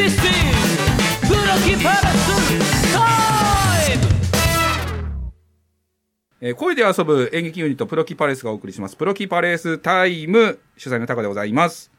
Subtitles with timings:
[0.00, 0.18] This is
[1.28, 2.98] プロキパレスタ
[3.92, 4.02] イム
[6.40, 8.96] えー声で遊ぶ演劇ユニットプロキパレスがお送りします。
[8.96, 11.90] プロキパレスタイム、主催のタカでございます。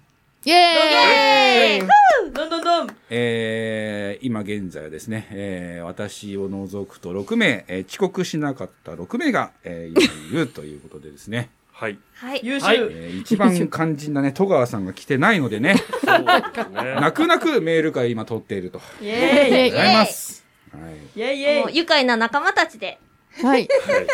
[0.45, 1.87] イエーイ！
[2.33, 2.87] どんどんどん！
[3.11, 11.51] えー今現在はですね、えー私を除くと6名、えー遅刻しなかった6名が、えー今いるということでですね、
[11.81, 11.97] はい。
[12.13, 12.41] はい。
[12.43, 16.95] 優秀、はいえー一番肝心なね、 戸川さんが来てないのでね、そうですね。
[16.99, 18.79] 泣く泣くメール会今取っていると。
[19.01, 20.45] イエーイございます。
[20.71, 20.77] は
[21.15, 21.19] い。
[21.19, 22.99] イエイイエイもう愉快な仲間たちで。
[23.41, 23.63] はい。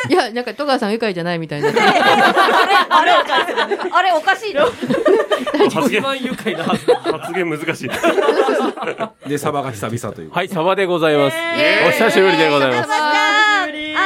[0.10, 1.68] いや、なんか戸川さん愉快じゃないみたいな。
[1.70, 3.92] あれおかしい。
[3.92, 4.64] あれおかしいの。
[4.64, 7.90] 発言、一番愉快な発言難しい。
[9.28, 10.32] で、サバが久々という。
[10.32, 11.36] はい、サバでございます。
[11.36, 13.47] エお久しぶりでございます。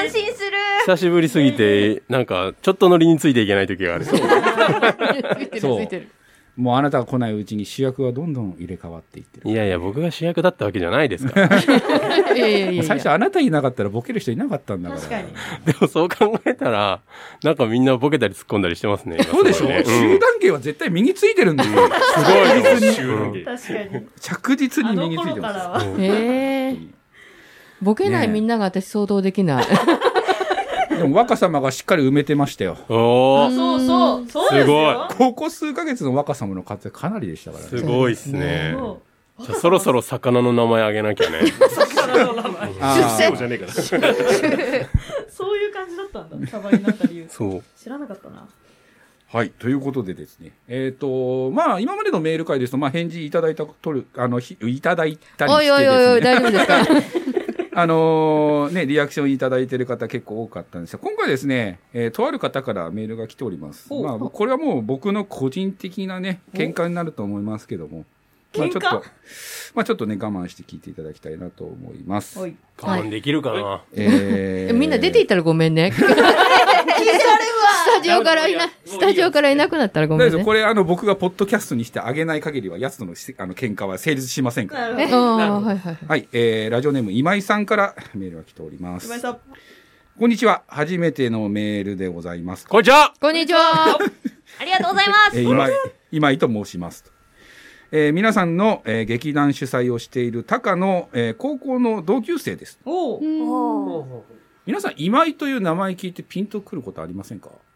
[0.01, 0.57] あ久しぶり安心する。
[0.85, 4.05] 久しぶりすぎて、なんか、ちょっと乗りについていけない時がある。
[4.05, 6.09] ついてる、つそういてる。
[6.57, 9.49] もうあなたが来ないうちに主役はどんどん入れ替わっていってる。
[9.49, 11.57] いやいや、僕が主役だったわけじゃないですから。
[12.35, 15.01] いやいやいやいや最初あなたいなかったらボケる人いなかったんだから。
[15.01, 15.27] 確かに
[15.65, 16.99] でもそう考えたら、
[17.43, 19.17] なんかみんなボケたり突っ込んだりしてますね。
[19.21, 21.69] 今 そうでしょ、すごいね集団芸は絶対身についてるんだよ。
[21.69, 22.91] すごいよ。
[22.91, 23.43] 集団芸。
[23.45, 27.00] 確かに着実に身についてま頃からはへえ。
[27.81, 29.63] ボケないみんなが私想像できない。
[29.63, 29.69] す。
[30.97, 32.77] でも若様がしっかり埋めてましたよ。
[32.87, 37.69] おー、そうそうそうですよここ数ヶ月の若様の活躍かなりでしたからね。
[37.69, 38.75] すごいっすね。
[38.77, 39.01] そ
[39.39, 41.39] じゃあそろそろ魚の名前あげなきゃね。
[42.79, 43.71] あーそうじゃねえか
[45.31, 47.63] そういう感じだったんだサバになった理由そう。
[47.81, 48.47] 知らなかったな
[49.33, 49.49] はい。
[49.49, 50.51] ということでですね。
[50.67, 56.41] えっ、と、まあ、今までのメール会ですと、まあ、返事いただいた、取る、あの、ひいただいたりしておいおいおいおい、ですね。
[56.41, 57.20] 大丈夫ですか？
[57.73, 63.87] あのーね、リアクションいただいてる方結構多かったんですが、今回ですね、えーとある方からメールが来ております。
[63.89, 68.05] おまあ、これはもう僕の個人的なね、喧嘩になると思いますけども。
[68.57, 69.03] まあ、ちょっ喧嘩と、
[69.75, 72.37] まあ、ちょっとね、我慢して聞いていただきたいなと思います。
[72.37, 73.83] 我慢できるかな。
[73.93, 75.93] えーみんな出ていったらごめんね。
[78.01, 80.43] スタジオからいな、スタジオからいなくなったらごめんね。
[80.43, 84.93] これ、あの、僕がポッドキャストにしてあげない限りは、奴とのしあの喧嘩は成立しませんから。
[84.93, 85.97] なるほどはいはい。
[86.07, 89.19] はい、えー、ラジオネーム今井さんからメールが来ております今井。
[89.19, 89.37] さん
[90.19, 90.63] こんにちは。
[90.67, 92.67] 初めてのメールでございます。
[92.67, 93.97] こんにちはこんにちは。
[94.59, 95.39] ありがとうございます。
[95.39, 95.71] えー今井、
[96.11, 97.11] 今井と申しますと。
[97.93, 102.79] えー皆さんの、えー劇団主催をしている高の、えー高校の同級生です。
[102.85, 104.21] おうおー
[104.65, 107.49] 皆さん、今井という名前聞いてピンとくることありませんか？
[107.49, 107.70] え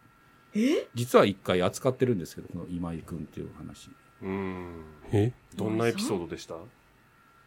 [0.94, 3.90] 実は一回扱ってるんですけど、この今井くんっていう話。
[4.22, 4.84] うん。
[5.12, 5.32] え？
[5.56, 6.54] どんなエピソードでした？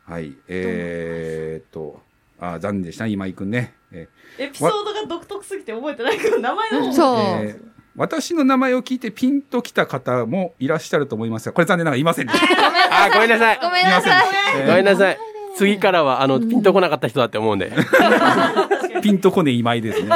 [0.05, 2.01] はい、えー、っと、
[2.39, 3.75] あー残念でしたね、今井くんね。
[3.91, 7.17] えエピソードが独特すぎて覚えてないけど名前のそう。
[7.19, 12.45] えー私の名前を聞いてピンときた方もいらっしゃると思いますが、これ残念ながらいませんでした。
[13.07, 13.59] あ、ごめんなさい。
[13.61, 14.25] ごめんなさい。
[14.55, 15.17] えーごめんなさい。
[15.57, 17.69] 次からは、あの、ピンとこなかった人だって思うんで。
[19.01, 20.09] ピンとこね今井ですね。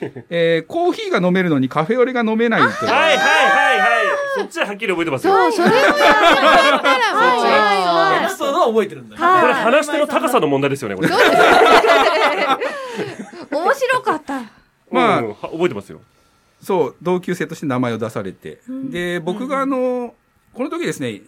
[0.00, 2.72] えーえーコーヒーが飲めるのにカフェオレが飲めないという。
[2.90, 3.88] はいはいはいはい。
[4.36, 5.32] そっちははっきり覚えてますよ。
[5.34, 6.08] そう、それをやったら
[7.36, 9.22] もう偉いわエピソードは覚えてるんだよ。
[9.40, 11.08] これ話し手の高さの問題ですよね、これ。
[13.50, 14.42] 面白かった。
[14.90, 16.00] まあうんは覚えてますよ。
[16.62, 18.60] そう、同級生として名前を出されて。
[18.90, 20.14] で、僕があの、
[20.54, 21.20] この時ですね、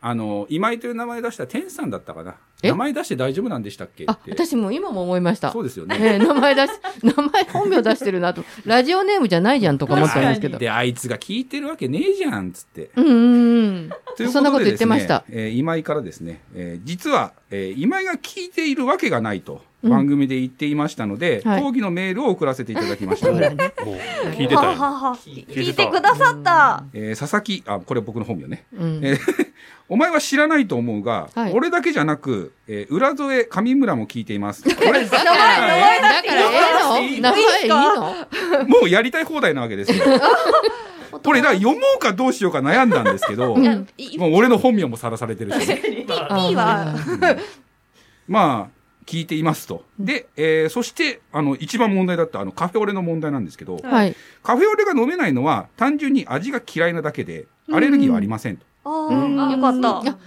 [0.00, 2.34] あの、今井という名前出した天さんだったかな。
[2.64, 2.68] え？
[2.70, 4.04] 名前出して大丈夫なんでしたっけ？
[4.06, 4.30] あっ、て。
[4.32, 5.52] 私も今も思いました。
[5.52, 5.96] そうですよね。
[6.00, 6.70] ええ名前出し、
[7.02, 8.44] 名前本名出してるなと。
[8.64, 10.58] ラジオネームじゃないじゃんとか思ったんですけど。
[10.58, 12.90] で、あいつが聞いてるわけねえじゃん、つって。
[12.96, 13.90] うんうんうん。
[14.16, 19.58] というそんなこと言ってましたえー今井からですね、えー実は、えー今井が聞いているわけがないとうん
[19.88, 21.62] 番組で言っていましたので、はい。
[21.62, 23.30] 抗議のメールを送らせていただきました。
[23.32, 25.30] もう聞いてはた。
[25.30, 26.84] 聞いてくださった。
[26.92, 28.64] えー佐々木、あ、これ僕の本名ね。
[28.78, 29.00] うん。
[29.02, 29.18] えー
[29.90, 31.52] お前は知らないと思うが、はい。
[31.52, 34.62] 俺だけじゃなく、えー浦添上村も聞いています。
[34.74, 37.20] これ、だから、だからええの？
[37.20, 37.76] 名前いいの？
[38.66, 40.02] もうやりたい放題なわけですよ。
[41.22, 43.86] これ、だ読もうかどうしようか悩んだんですけど、もう
[44.34, 45.68] 俺の本名もさらされてるし。
[48.26, 48.73] まあ、
[49.06, 49.84] 聞いていますと。
[49.98, 54.16] で、えーそして、あの、一番問題だった、あの、カフェオレの問題なんですけど、はい。
[54.42, 58.64] カフェオレが飲めないのは、単純に味が嫌いなだけで、アレルギーはありませんと。
[58.84, 59.08] あ
[59.48, 60.10] あ、よかった。
[60.10, 60.18] あ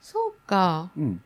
[0.00, 0.90] そうか。
[0.96, 1.22] うん。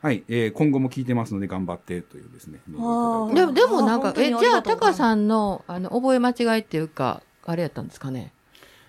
[0.00, 2.60] はい、えー今後も聞いてますので、頑張って、というですね。
[2.66, 8.32] でも、でもなんかえ、じゃあ、タカさんの、あの、覚え間違いっていうか、あれやったんですかね？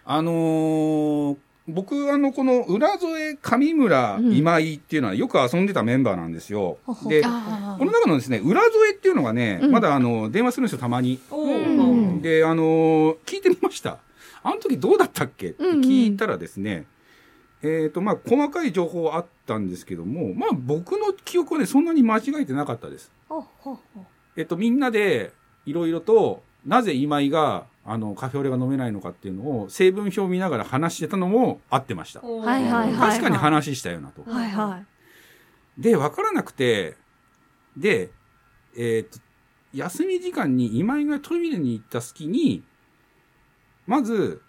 [0.05, 4.33] あのー僕、あの、この、浦添上村うん。
[4.35, 6.77] 今井っていうのはよく遊んでたメンバーなんですよ。
[6.85, 7.09] ほほ。
[7.09, 9.71] で、あこの中のですね、浦添っていうのがね、うん。
[9.71, 11.19] まだあの、電話するんですよ、たまに。
[12.21, 13.99] で、あのー聞いてみました。
[14.43, 15.49] あの時どうだったっけ？
[15.49, 16.85] って聞いたらですね、
[17.61, 23.09] えっ、と、まあ、細かい情報はあったんですけども、まあ、僕の記憶はね、そんなに間違えてなかったです。
[24.35, 25.31] えっと、みんなで、
[25.65, 32.21] いろいろと、なぜ今井が、あの、カフェオレが飲めないのかっていうのを、成分表を見ながら話してたのも合ってました。
[32.21, 33.09] はいはいはい。
[33.11, 34.23] 確かに話したよなと。
[34.23, 34.81] はいは
[35.77, 35.81] い。
[35.81, 36.95] で、わからなくて、
[37.75, 38.11] で、
[38.77, 39.19] えっと、
[39.73, 42.63] 休み時間に今井がトイレに行った隙に、
[43.85, 44.41] まず、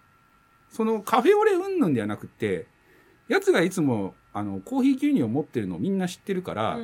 [0.69, 2.67] そのカフェオレ云々ではなくて、
[3.27, 6.77] 奴がいつも、あの、コーヒー牛乳を持ってるのをみんな知ってるから、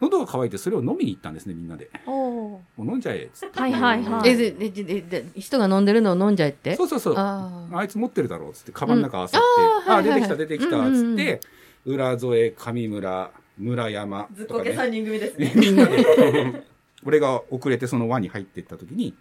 [0.00, 1.88] 喉が渇いてそれを飲みに行ったんですね、みんなで。
[2.04, 3.60] もう飲んじゃえ、つって。
[3.60, 4.28] はいはいはい。
[4.30, 6.74] え、で、で、で、で人が飲んでるのを飲んじゃえって？
[6.74, 7.14] そうそうそう。
[7.16, 11.40] ああいつ持ってるだろう、つって、カバンの中あさって、うんあーあ、出てきた、はいはい出てきた、うんうんうんつって、
[11.84, 15.52] 浦添、上村、村山ずっこけとかね3人組ですね。
[15.54, 16.64] みんなで、
[17.06, 19.14] 俺が遅れてその輪に入っていった時に、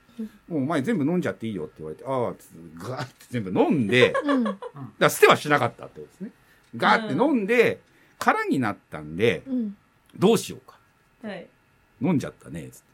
[0.48, 4.44] もうお前全部飲んじゃっていいよって言われて、ああ、つってガーって全部飲んで、だかうん。
[4.98, 6.32] ら捨てはしなかったってことですね。
[6.78, 7.82] ガーって飲んで、
[8.20, 9.78] 空になったんで、うん。
[10.18, 10.80] どうしようか。
[11.28, 11.48] はい。
[12.02, 12.86] 飲んじゃったね、つって。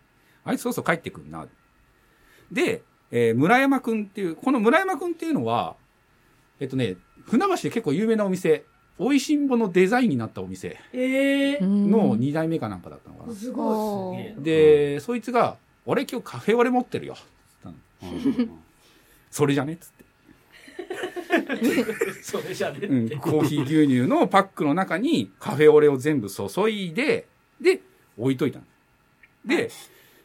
[0.46, 1.48] あいつそろそろ帰ってくんな。
[2.52, 2.82] で、
[3.12, 5.76] えー村山くんっていう、この村山くんっていうのは、
[6.60, 6.96] えっとね、
[7.26, 8.64] 船橋で結構有名なお店、
[9.00, 13.34] 美味しんぼのデザインになったお店ええの2代目かなんかだったのかな。
[13.34, 14.44] すごい。
[14.44, 17.16] で、そいつが、俺今日カフェオレ持ってるよ。
[17.16, 17.24] つっ
[17.64, 17.76] たの
[19.32, 19.74] それじゃね？
[19.74, 20.01] っつって。
[22.22, 27.28] それじゃねえうん、コーヒー牛乳のパックの中にカフェオレを全部注いで、
[27.60, 27.82] で、
[28.18, 28.66] 置いといたの。
[29.46, 29.70] で、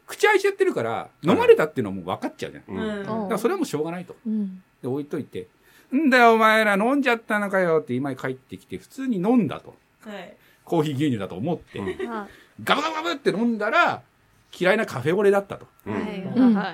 [0.07, 2.77] 口開いちゃってるから、飲まれたっていうのはもう分かっちゃうじゃん。
[2.77, 3.29] だうんかうん。
[3.29, 4.17] らそれはもうしょうがないと。
[4.27, 4.63] うん。
[4.83, 5.49] で、置いといて、
[5.95, 9.75] んだよお前ら飲んじゃったのかよって今帰ってきて普通に飲んだと。
[10.01, 10.37] はい。
[10.65, 12.29] コーヒー牛乳だと思って、うんは
[12.65, 14.03] ガブガブガブって飲んだら、
[14.59, 15.67] 嫌いなカフェオレだったと。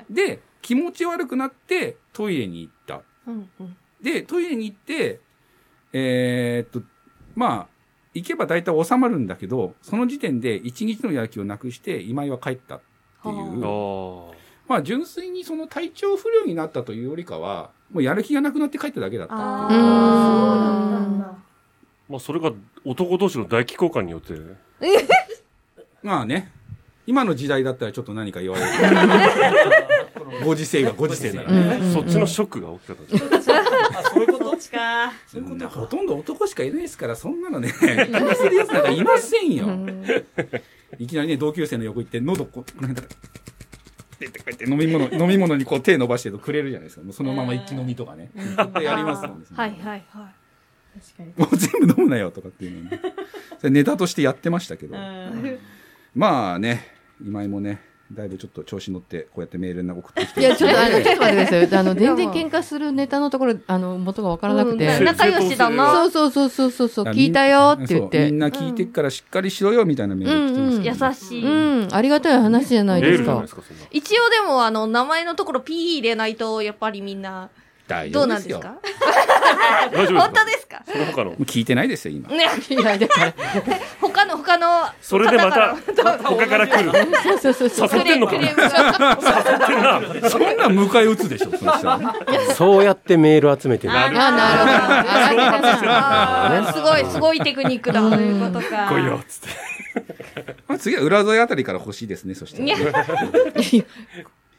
[0.08, 3.02] で、気持ち悪くなってトイレに行った。
[3.26, 3.76] うんうん。
[4.02, 5.20] で、トイレに行って、
[5.92, 6.86] えーっと、
[7.34, 7.68] まあ、
[8.14, 12.80] 行けば大体収まるんだけど、その時点で一日のやる気をなくして今井は帰ったっ
[13.22, 13.34] ていう。
[14.68, 19.80] まあ純粋にその体調不良になったというよりかは、もうやる気がなくなって帰っただけだったっていう。
[19.80, 21.36] あ。
[22.08, 22.52] まあ、それが
[22.84, 24.34] 男同士の大気交換によって。
[26.02, 26.52] まあね、
[27.06, 28.70] 今の時代だったらちょっと何か言われる。
[30.44, 31.78] ご時世がご時世ならね。
[31.80, 33.52] うんそっちのショックが大きかったです。
[33.52, 33.71] あ
[34.02, 35.12] そういうこそっちか。
[35.26, 39.66] そんなほとんど男しかいないですから、そんなのね、気にするやつなんかいませんよ。
[40.98, 43.08] いきなりね、同級生の横行って、喉こう、この辺から、
[44.20, 47.02] でってこうやって飲み物、 飲み物にこう手伸ばしてるとくれるじゃないですか。
[47.02, 48.30] もうそのまま一気飲みとかね。
[48.74, 49.46] でやりますもんね。
[49.52, 50.04] はいはいはい。
[51.00, 51.32] 確かに。
[51.36, 53.00] もう全部飲むなよとかっていうのね。
[53.58, 54.96] それネタとしてやってましたけど。
[54.96, 55.58] うん。
[56.14, 56.94] まあね、
[57.24, 57.80] 今井もね、
[58.14, 60.40] だいぶちょっと調子乗って、こうやってメール送ってきて。
[60.40, 61.78] いや、ちょっと、あの、ちょっと待ってください。
[61.78, 64.86] あの、全然喧嘩するネタのところ、あの、元がわからなくて。
[64.86, 65.92] うん仲良しだな。
[65.92, 68.38] そうそうそうそうそうそう、聞いたよって言っそうみてん。
[68.38, 71.44] な聞いてっからしっかりしろよみたいなメール来てます優しい。
[71.44, 73.44] うん、ありがたい話じゃないですか。
[73.90, 77.48] 一応でも、あの、名前のところ P 入れないと、やっぱりみんな、
[77.92, 78.60] 大どう丈夫ですよ。
[78.60, 79.02] なんですか？
[79.92, 80.82] 大丈夫本当でですか？
[80.86, 81.34] すかその他の？
[81.36, 82.28] 聞いてないですよ、今。
[82.28, 83.34] ね、いや、だから、
[84.00, 84.66] 他の、他の、
[85.02, 85.76] それでまた
[86.22, 86.90] 他から来る。
[87.22, 87.88] そうそうそうそう。
[87.92, 88.36] 誘ってんのか？
[88.36, 88.70] クレームが
[90.30, 91.58] そんな迎え撃つでしょ、そ。
[92.54, 93.92] そうやってメール集めてる。
[93.92, 94.30] あ、な
[96.60, 96.72] るほど。
[96.72, 98.88] すごい、すごいテクニックだ、ということか。
[98.88, 99.48] 来いよ、つって。
[100.66, 103.84] まあ、次は浦添あたりから欲しいですね、そしたい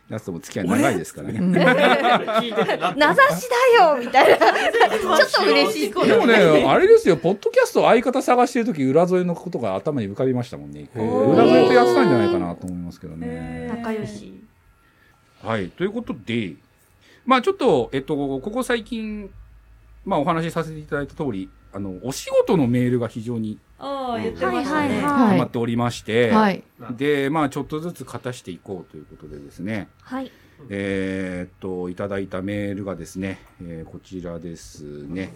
[0.10, 0.18] やら。
[0.18, 1.40] ラストも付き合い長いですからね。
[1.40, 4.38] 名指しだよみたいな。
[5.18, 5.94] ちょっと嬉しい。
[5.94, 10.90] でもね、あれですよ、ポッドキャスト相方探してるとき、浦添のことが頭に浮かびましたもんね。
[10.94, 13.68] へー浦添とやってたんじゃないかなと思いますけどね。
[13.76, 14.44] 仲良し。
[15.42, 15.70] はい。
[15.70, 16.54] ということで、
[17.26, 19.30] まあちょっと、えっと、ここ最近、
[20.06, 24.72] まあお話しさせていただいた通り、あの、お仕事のメールが非常にああ、言ってましたね。
[24.72, 26.64] はいはいはい溜まっておりまして、はい。
[26.92, 30.32] で、まあちょっとずつ勝たしていこうということでですね、はい。
[30.70, 35.34] えーっと、いただいたメールがですね、えーこちらですね。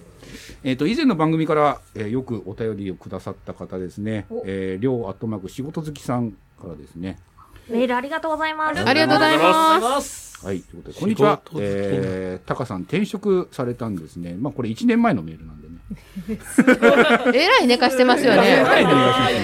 [0.64, 7.18] えーっと、以前の番組から、えーよくお便りをくださった方ですねお、えー、りょうアットマーク仕事好きさんからですね。
[7.70, 8.80] メールありがとうございます。
[8.88, 10.46] ありがとうございまます。
[10.46, 14.36] はい、ということで、こんにちはえー、タカさん転職されたんですね。
[14.40, 15.67] まあこれ1年前のメールなんで。
[17.34, 18.66] えらい寝かしてますよね。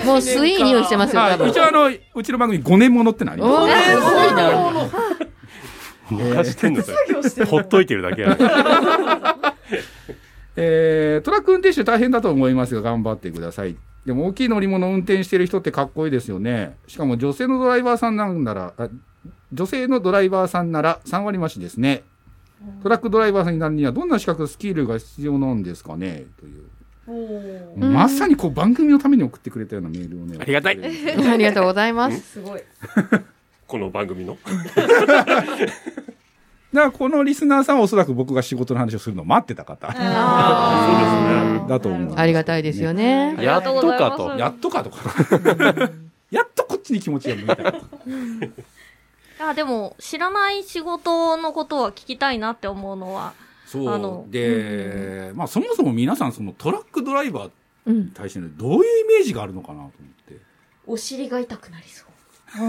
[0.05, 1.21] もうスイー匂いしてますよ。
[1.47, 4.93] 一応あの、うちの番組5年ものってのありおます。
[6.12, 6.83] 寝かしてんの。
[7.45, 8.38] ほっといてるだけやね。
[10.55, 13.75] えートラック運転手大変だと思いますが頑張ってください。
[14.05, 16.75] でも大きい乗り物を運転してる人ってかっこいいですよね。
[16.88, 18.89] しかも女性のドライバーさんなんなら、あ
[19.53, 22.03] 女性のドライバーさんなら3割増しですね。
[22.82, 26.63] トラックドライバーさんになるにはどんな資格、スキルが必要なんですかねという。
[27.77, 30.38] まさにこう番組のために送ってくれたようなメールをね。
[30.39, 32.22] ありがたい ありがとうございます。
[32.22, 32.62] すごい。
[33.67, 34.38] この番組の？
[36.74, 42.15] だからこのリスナーさんはおそらく僕が仕事の話をするのを待ってた方あそうだと思う。
[42.15, 43.36] ありがたいですよね。
[43.39, 44.36] やっとかと。
[44.38, 44.98] やっとかとか。
[46.32, 47.55] やっとこっちに気持ちが向いた
[49.43, 49.50] と。
[49.50, 53.33] あでも、知らない仕事のことは聞きたいなって思うのは、
[53.65, 53.89] そう。
[53.89, 57.51] あので、まあそもそも皆さんそのトラックドライバー
[57.85, 58.12] うんに。
[58.12, 59.91] 対してねどういうイメージがあるのかなと思っ
[60.27, 60.39] て。
[60.85, 62.07] お尻が痛くなりそう。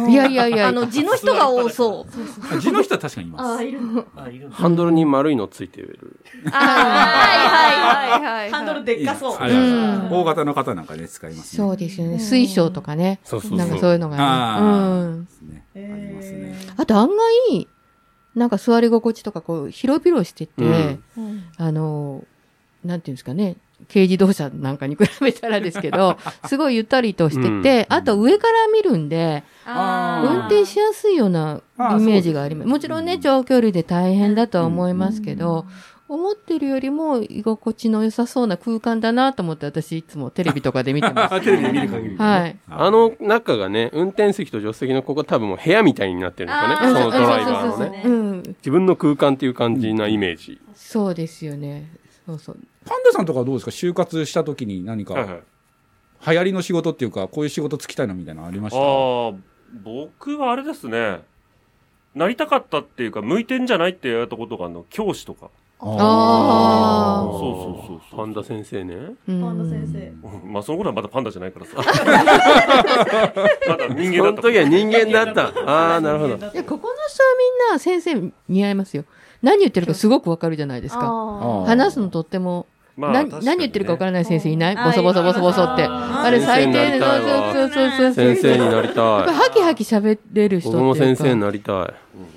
[0.09, 2.55] いやいやいやあの、字の人が多そう。
[2.55, 3.43] あ字の人は確かにいます。
[3.43, 4.07] ああ、いるの。
[4.17, 6.21] あ、いるんだハンドルに丸いのついてる。
[6.51, 8.51] あはいはいはいはい。
[8.51, 9.39] ハンドルでっかそう。
[9.39, 11.57] 大型の方なんかね、使いますね。
[11.59, 12.19] そうですよね。
[12.19, 13.21] 水晶とかね。
[13.25, 14.23] そうそうそうなんかそういうのがね。
[14.23, 15.25] ああ、うん。
[15.27, 15.65] ですね。
[15.75, 16.57] あえりますね。
[16.77, 17.11] あと案
[17.51, 17.69] 外、
[18.35, 20.99] なんか座り心地とかこう、広々してて、
[21.59, 22.25] あの、
[22.85, 23.57] なんていうんですかね、
[23.93, 32.69] 軽自動車なんかに比べたらですけど、 すごいゆったりとしてて、うんあと上から見るんで、運転しやすいようなイメージがあります。
[32.69, 35.73] もちろんね、長距離で大変だとは思いますけど、う
[36.07, 41.41] 思ってるよりも居心地の良さそうな空間だなと思って私いつもテレビとかで見てまあす。
[41.45, 42.57] テレビで見る限り、はい。
[42.69, 47.01] あの中がね、運転席と助手席のここ多分もう部屋みたいになってるんですよね。
[47.01, 48.01] そのドライバーそうそうのね。
[48.05, 48.43] そううん。
[48.43, 50.61] 自分の空間っていう感じなイメージ。
[50.75, 51.91] そうですよね。
[52.27, 52.59] そうそう。
[52.87, 53.71] パンダさんとかはどうですか？
[53.71, 55.43] 就活した時に何かはいはい。
[56.27, 58.79] 流行りの仕事っていうかこういう仕事つきたいなみたいなのありました？
[58.79, 58.83] あ
[59.29, 59.33] あ、
[59.85, 61.21] 僕はあれですね。
[62.15, 65.51] なりたかったっていうか、向いてんじゃないって言われたことがあるの、教師とか。
[65.81, 68.95] あーそうそうそうそうパンダ先生ね。
[69.29, 70.29] うんパンダ先生。
[70.45, 71.73] うんまあ、その頃はまだパンダじゃないからさ。
[73.69, 74.43] まだ人そ間だった。
[74.43, 75.49] の時は人間だった。
[75.69, 76.37] ああ、なるほど。
[76.37, 77.29] いや、ここの人は
[77.69, 79.05] みんな先生似合いますよ。
[79.43, 81.65] 何言ってるかすごくわかるじゃないですか。
[81.67, 84.75] 話すのとっても、まあな何言ってるかわからない先生いない？
[84.77, 85.85] うんボソボソボソボソって。
[85.85, 88.15] あれ最低先生になりたいわそうそうそうそう。
[88.15, 88.95] 先生になりたい。
[88.95, 90.71] ハキハキ喋れる人。
[90.71, 91.75] 僕も先生になりたい。
[91.77, 91.95] うん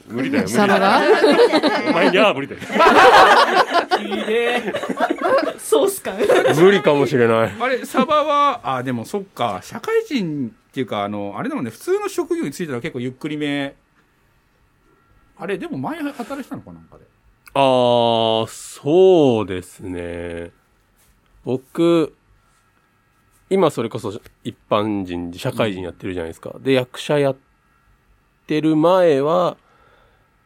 [0.07, 1.11] 無理だよ、無理貴様だよ。
[1.11, 2.61] がお前には無理だよ。
[5.59, 6.15] ソース感。
[6.55, 7.51] 無理かもしれない。
[7.59, 13.75] あれサバはあでもそっか社会人っていうかあのあれだもんね普通の職業については結構ゆっくりめ
[15.37, 17.03] あれでも前働いてたのかなんかで
[17.59, 20.51] ああ、そうですね。
[21.43, 22.15] 僕、
[23.49, 26.55] 今それこそ一般人、社会人やってるじゃないですか。
[26.59, 27.37] で、役者やっ
[28.45, 29.57] てる前は、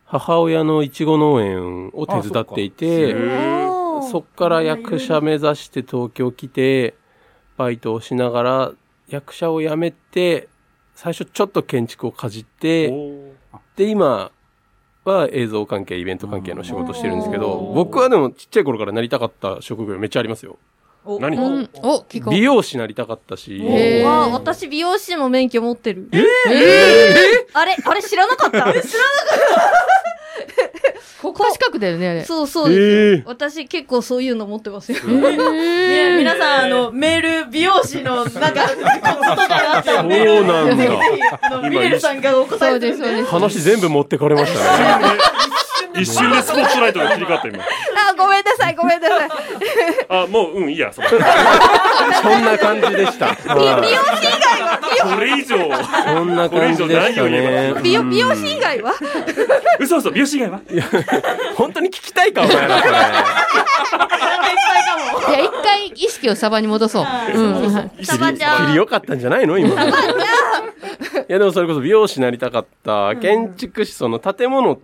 [0.05, 3.13] 母親のいちご農園を手伝っていあて、
[4.09, 6.93] そっから役者目指して東京来て、
[7.57, 8.71] バイトをしながら、
[9.09, 10.47] 役者を辞めて、
[10.95, 12.89] 最初ちょっと建築をかじって、
[13.75, 14.31] で、今
[15.03, 20.57] は映像関係、イベント関係の仕事してるんですけうどん、僕はでもちっちゃい頃からなりたかった職業めっちゃありますよ。
[21.03, 21.35] お何？
[21.35, 21.69] うん。
[21.81, 22.33] お、聞こう。
[22.33, 23.59] 美容師なりたかったし、
[24.05, 26.09] あ、私美容師の免許持ってる。
[27.53, 28.81] あれあれ知らなかった知らなかっ
[31.21, 32.25] 国家資格だよね、あれた。。
[32.25, 34.99] そうそうです私結構そういうの持ってますよ。
[35.03, 38.85] ね皆さん、あの、メール、美容師の、なんか、コツと
[39.47, 39.99] かあって、そ
[40.41, 40.89] うなんだぜ
[41.61, 43.05] ひミレルさんがお答そうです、えで。
[43.05, 43.29] そうです。
[43.29, 45.17] 話全部持ってかれましたね。
[45.95, 47.63] 一瞬でスポットライトが切り替わった今。
[47.63, 47.65] あ、
[48.17, 49.29] ごめんなさい、ごめんなさい。
[50.09, 53.27] あ、もう、うん、いいや、そ んな感じでした。
[53.27, 54.50] はい
[55.03, 57.73] これ以上、そんな感じでしたね。
[57.81, 58.93] 美容うん美容師以外は？
[59.79, 60.59] 嘘嘘、美容師以外は？
[61.55, 62.91] 本当に聞きたいか、お前ら、それ。
[65.29, 67.03] いや、一回意識をサバに戻そう。
[67.03, 67.73] うん。
[67.73, 69.69] はいサバちゃん切り良かったんじゃないの今。
[69.69, 69.73] い
[71.27, 73.15] や、でもそれこそ美容師になりたかった。
[73.15, 74.79] 建築士、その建物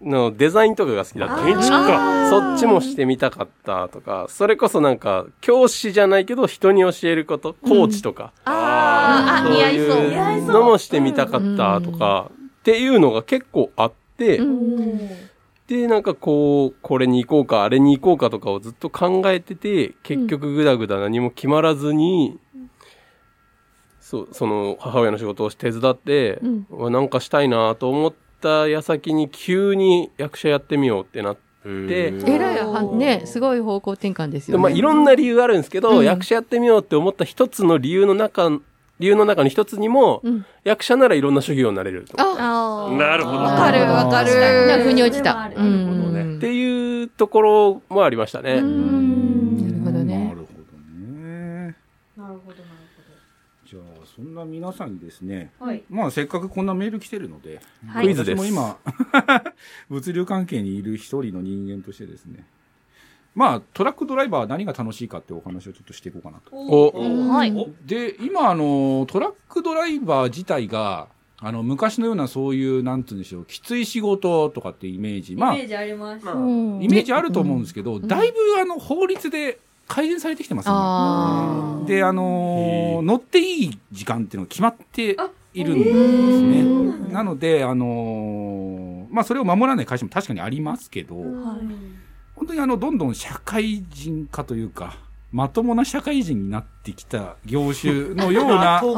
[0.00, 1.44] のデザインとかが好きだった。
[1.44, 2.28] 建築か。
[2.28, 9.48] そっちもしてみたかったとか、それこそなんか、教師じゃないけど人に教えること、コーチとか、あー。
[9.48, 9.86] あ、似合いそう。
[9.86, 14.40] いうのもしてみたかったとか、っていうのが結構あって、
[15.66, 22.38] で、なんかこう、これに行こうか、あれに行こうかとかをずっと考えてて、結局ぐだぐだ何も決まらずに、
[24.00, 26.40] そう、その母親の仕事を手伝って、
[26.70, 26.92] うん。
[26.92, 34.62] なんかしたいなと思った矢先に急に役者やってみようってなって、えらいは、ね、すごい方向転換ですよね。
[34.62, 38.48] まあいろんな理由があるんですけど、うん役者やってみようって思った一つの理由の中、
[38.98, 42.14] 理由の中の一つにも、うん役者ならいろんな職業になれると。
[42.18, 43.38] あなるほど。
[43.38, 44.30] わかるわかる。
[44.84, 45.34] 腑に落ちた。
[45.34, 46.14] なるうほどん。
[46.32, 48.54] ねっていうところもありましたね。
[48.54, 50.30] うんなるほどなね。
[50.34, 50.78] るほど
[51.26, 51.76] ね
[52.16, 52.68] なるほど、なる
[53.66, 53.82] じゃあ
[54.18, 55.52] そんな皆さんにですね。
[55.60, 55.84] はい。
[55.88, 58.76] まあせっかくこんなメール来てるので、はいクイズです私も
[59.24, 59.44] 今
[59.88, 62.44] 物流関係にいる一人の人間としてですね
[63.36, 66.50] まあ、トラックドライバーは何が楽しいかってお話をちょっとしていこうかなと。
[66.52, 67.72] お、はい。
[67.86, 71.06] で、今、あの、トラックドライバー自体が、
[71.38, 75.36] あの、昔のようなそういう、なんつうんでしょう、きつい仕事とかってイメージ。
[75.36, 76.26] まあ、イイメージあります。
[76.26, 81.86] うんメージあると思うんですけど、だいぶ、あの、法律で改善されてきてますあね。
[81.86, 87.12] で、あの乗っていい時間っていうのが決まってあいるんですね。
[87.12, 94.96] なので、あのまあ、それを守らない会社も確かにありますけど、本当にあの、どんどん社会人化というか、
[95.32, 98.80] まともな社会人になってきた業種のような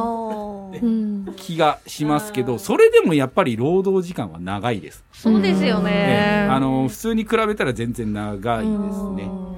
[0.72, 5.04] うん気がしますけど、それでもやっぱり労働時間は長いです。
[5.12, 6.48] そうですよねね。
[6.48, 9.49] あの、普通に比べたら全然長いですね。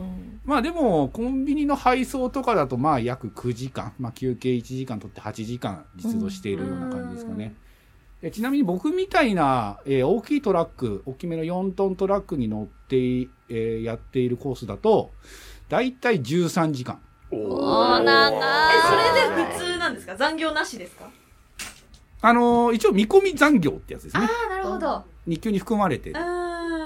[0.45, 7.55] まあでも、コンビニの配送とかだと、まあ約9時間、まあ休憩1時間取って8時間実働しているような感じですかね。
[8.23, 15.11] えちなみに僕みたいな、えー大きいトラック、大きめの4トントラックに乗ってい、えーやっているコースだと、
[15.69, 17.01] だいたい13時間。
[17.31, 18.35] おー、長い。
[18.35, 20.17] え、それで普通なんですか？
[20.17, 21.09] 残業なしですか？
[22.21, 24.29] あのー一応見込み残業ってやつですね。
[24.47, 25.05] あ、なるほど。
[25.27, 26.19] 日給に含まれてるって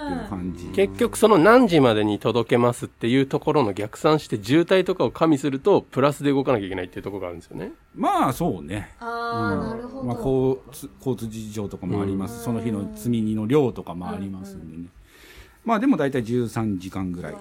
[0.08, 0.66] いうあ感じ。
[0.68, 7.72] 結局その何時までに届けますっていうところの逆算して渋滞とかを加味するとプラスで動かなきゃいけないっていうところがあるんですよね。
[7.94, 8.94] まあそうね。
[9.00, 10.04] あー、うんなるほど。
[10.04, 14.88] まあ、交通交通事情とかもあります、うんその日の積み荷の量とかもありますんでね、
[15.64, 17.36] まあでも大体13時間ぐらいっ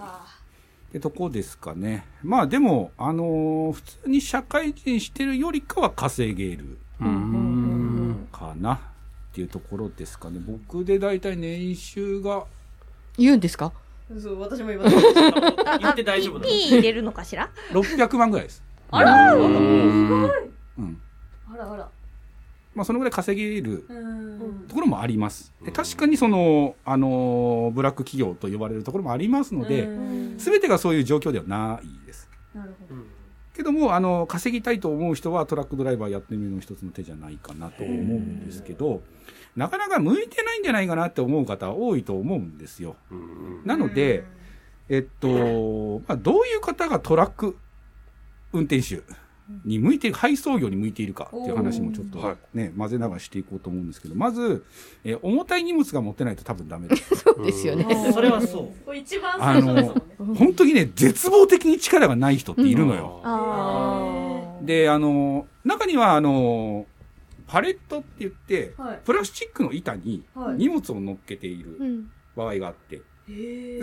[0.91, 8.27] てとこですかねまあでもあのー普通に社会人してるよりかは稼げるうん。
[8.31, 8.79] かな
[9.35, 10.39] っていうところですかね。
[10.39, 12.45] 僕で大体年収が
[13.17, 13.73] 言うんですか？
[14.17, 18.63] そう、私も今、言って大丈夫なの？P 入れるのかしら？600万ぐらいです。
[18.91, 21.01] あらうん。
[21.53, 21.89] あらあら。
[22.73, 24.65] まあそのぐらい稼げるうん。
[24.69, 25.51] ところもあります。
[25.61, 30.39] で確かにそのあのーブラック企業と呼ばれるところもありますので、うん。
[30.39, 32.29] すべてがそういう状況ではないです。
[32.53, 33.01] なるほど。
[33.55, 39.01] けども、あの、稼ぎたいと思う人はトラックドライバーやってみるのも一つの手じゃないかなと思うんですけど、
[39.55, 42.95] なかなか向いてないんじゃないかなって思う方多いと思うんですよ。
[43.63, 44.23] なので、
[44.89, 47.57] えっと、まあ、どういう方がトラック
[48.53, 49.01] 運転手
[49.63, 54.63] に向いている、配送業に向いているかっていう話もちょっとはいね、混ぜながらしていこうと思うんですけど、まず、
[55.03, 57.15] えー重たい荷物が持ってないと多分ダメです。
[57.23, 58.11] そうですよね。
[58.13, 58.85] それはそう。
[58.85, 59.87] これ一番最初です
[60.19, 60.39] もんね。
[60.39, 63.21] 本当にね、絶望的に力がない人っているのよ。
[63.23, 66.85] あで、あの、中には、あの、
[67.47, 68.99] パレットって言って、はい。
[69.05, 70.57] プラスチックの板にはい。
[70.57, 73.01] 荷物を乗っけているうん場合があって、へー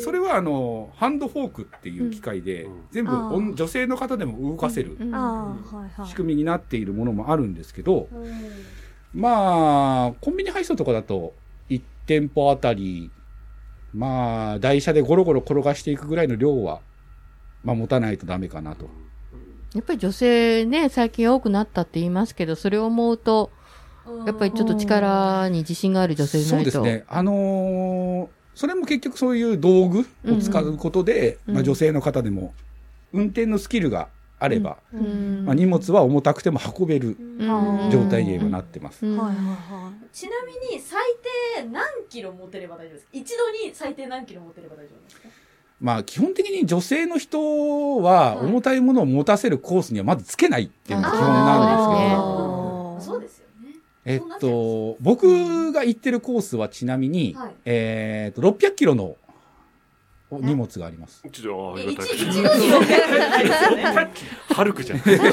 [0.01, 4.97] それは、あの、ハンドフォークっていう機械でうん、全部女女性の方でも動かせる。
[6.07, 8.33] 仕組みになっているものもあるんですけど、うん
[9.15, 11.35] まあ、コンビニ配送とかだと、
[11.71, 13.11] 1店舗あたり、
[13.93, 16.81] まあ、台車でゴロゴロ転がしていくぐらいの量は、
[17.65, 18.89] まあ、持たないとダメかなと。
[19.75, 23.51] やっぱり女性ね、最近多くなったって言いますけど、それを思うと、
[24.27, 26.81] やっぱりちょっと力に自信がある女性じゃそないと。
[26.81, 27.05] うですね。
[27.09, 31.55] あのーそれも結局そういう道具を使うことで、うん。
[31.55, 32.53] まあ、女性の方でも
[33.13, 35.45] 運転のスキルがあれば、うん。
[35.47, 37.91] まあ、荷物は重たくても運べるうん。
[37.91, 39.07] 状態にはなってます。
[39.07, 39.17] うん。
[39.17, 41.01] はいはいはちなみに最
[41.57, 43.11] 低何キロ持てれば大丈夫ですか？
[43.13, 45.29] 一度に最低何キロ持てれば大丈夫ですか？
[45.81, 48.47] まあ基本的に女性の人ははい。
[48.47, 52.21] 重たいものを持たせるコースにはまずつけないっていうのが基本なんですけど、
[52.97, 53.01] あー。
[53.01, 53.42] そうですよね。
[54.05, 59.17] えっと、僕が行ってるコースはちなみに、はいえっと、600キロの
[60.31, 61.23] 荷物があります。
[61.31, 62.17] ちょっと、あえ一りがたい。
[62.17, 63.85] 一度に600ですよね。
[64.55, 64.99] ハルクじゃん。
[64.99, 65.27] よしよし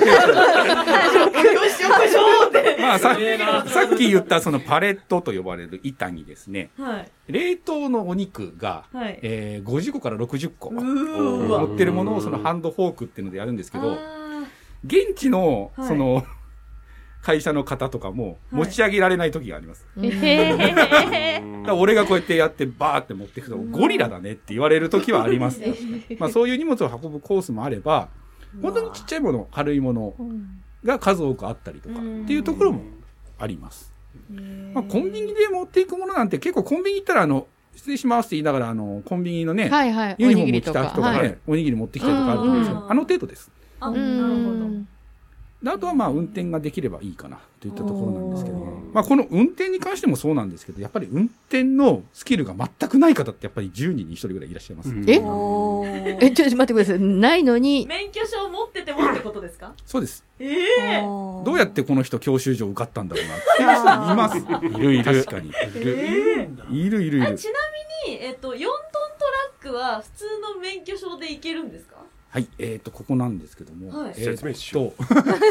[1.83, 1.89] よ
[2.47, 2.77] って。
[2.81, 3.17] まあさ
[3.65, 7.11] さっき言ったそのパレットと呼ばれる板にですね、はい。
[7.31, 9.19] 冷凍のお肉が、はい。
[9.21, 11.59] えー50個から60個うーわ。
[11.61, 14.43] 乗ってるものをそのハンドフォークっていうのでやるんですけど、あ
[14.85, 16.25] 現地のはいその、
[17.21, 19.85] 会社の方とかもはい持ち上げられない時があります。
[19.97, 20.07] い。
[20.07, 25.61] へへだから俺がこうやってやってバーって持っていくと、ゴリラだねって言われる時はあります。
[26.17, 28.09] まあそういう荷物を運ぶコースもあれば、
[28.61, 30.13] 本当にちっちゃいもの、軽いもの
[30.83, 32.81] が数多くあったりとかっていうところも
[33.37, 33.91] あります。
[34.73, 40.15] まあコンビニで持っていくものなんて結構コンビニ行ったらあの、失礼しますって言いながらあの、コンビニのね、はいはい。
[40.17, 40.61] ユニフォーム。
[40.61, 43.51] 着た人がね、はいおにぎり持ってきたりとかあると思うんですけど、うんあの程度です。
[43.79, 44.68] あ、うなるほど。
[45.73, 48.57] あとはまあ運転ができればいいかなといったところなんですけど、
[48.93, 54.89] まあこの運転に関してもそうなんですけど、やっぱり運転のスキルが全くない方ってやっぱり10人に1人ぐらいいらっしゃいます。
[55.07, 55.19] え？
[55.19, 56.99] おえ、ちょっと待ってください。
[56.99, 59.73] ないのに、免許証持っててもってことですか？
[59.85, 60.23] そうです。
[60.39, 64.37] ええどうやってこの人教習所受かったんだろうなっていう人います。
[64.79, 65.03] いるいる。
[65.03, 65.49] 確かに。
[65.49, 66.49] いる。
[66.71, 67.23] いるいるいる。
[67.23, 67.51] あちな
[68.07, 71.97] みに、えっと、4トントラックは普通の免許証でいけるんですか？
[72.29, 74.13] はい、えっ、と、ここなんですけども、はい。
[74.17, 75.03] えー説明しよと、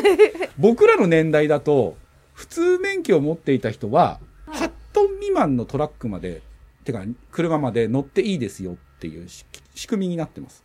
[0.58, 1.96] 僕らの年代だと、
[2.34, 4.68] 普通免許を持っていた人は、はい。
[4.68, 6.42] 8トン未満のトラックまで、
[6.84, 10.64] てか、車まで乗っていいですよっていうし仕組みになってます。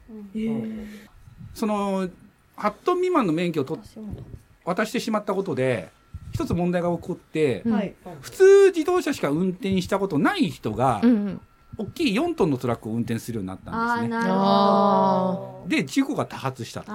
[1.56, 2.08] その、
[2.58, 3.80] 8トン未満の免許をと
[4.66, 5.90] 渡してしまったことで、
[6.32, 7.74] 一つ問題が起こって、うん。
[7.74, 7.96] はい。
[8.22, 11.42] 普通自動車しか運転したことない人が、うんうん。
[11.78, 14.10] 大きい4トンのトラックを運転するようになったんですね。
[14.10, 16.92] なるあで、事故が多発したと。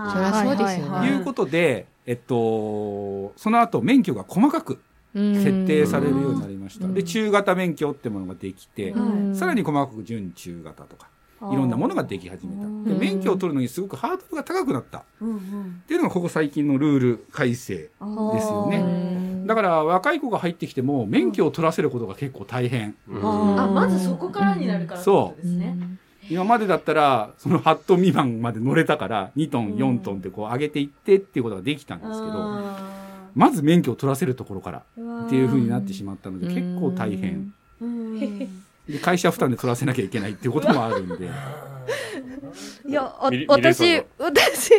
[1.06, 4.80] いうことで、えっと、その後免許が細かく
[5.14, 5.34] うん。
[5.36, 6.86] 設定されるようになりました。
[6.86, 6.94] うん。
[6.94, 9.34] で、中型免許ってものができて、うん。
[9.34, 11.08] さらに細かく準中型とか、
[11.40, 12.62] いろんなものができ始めた。
[12.62, 15.04] でうん免許を取るのにすごくハードルが高くなった。
[15.20, 15.82] うんうん。
[15.84, 18.78] っていうのがここ最近のルール改正ですようね。
[18.78, 22.96] んだから若い子が入ってきても免許を取らせることが結構大変。
[23.08, 23.18] う。
[23.24, 25.76] ああ、まずそこからになるからってことですね。
[26.30, 37.54] 今までだったら、その8トン未満まで乗れたから、2トン、4トンってこう上げていってっていうことができたんですけど、あまず免許を取らせるところからーっていう風になってしまったので、結構大変。
[38.88, 41.26] うんで、会社負担で取らせなきゃいけないっていうこともあるんで。
[42.86, 43.14] いや、
[43.48, 44.72] 私、私、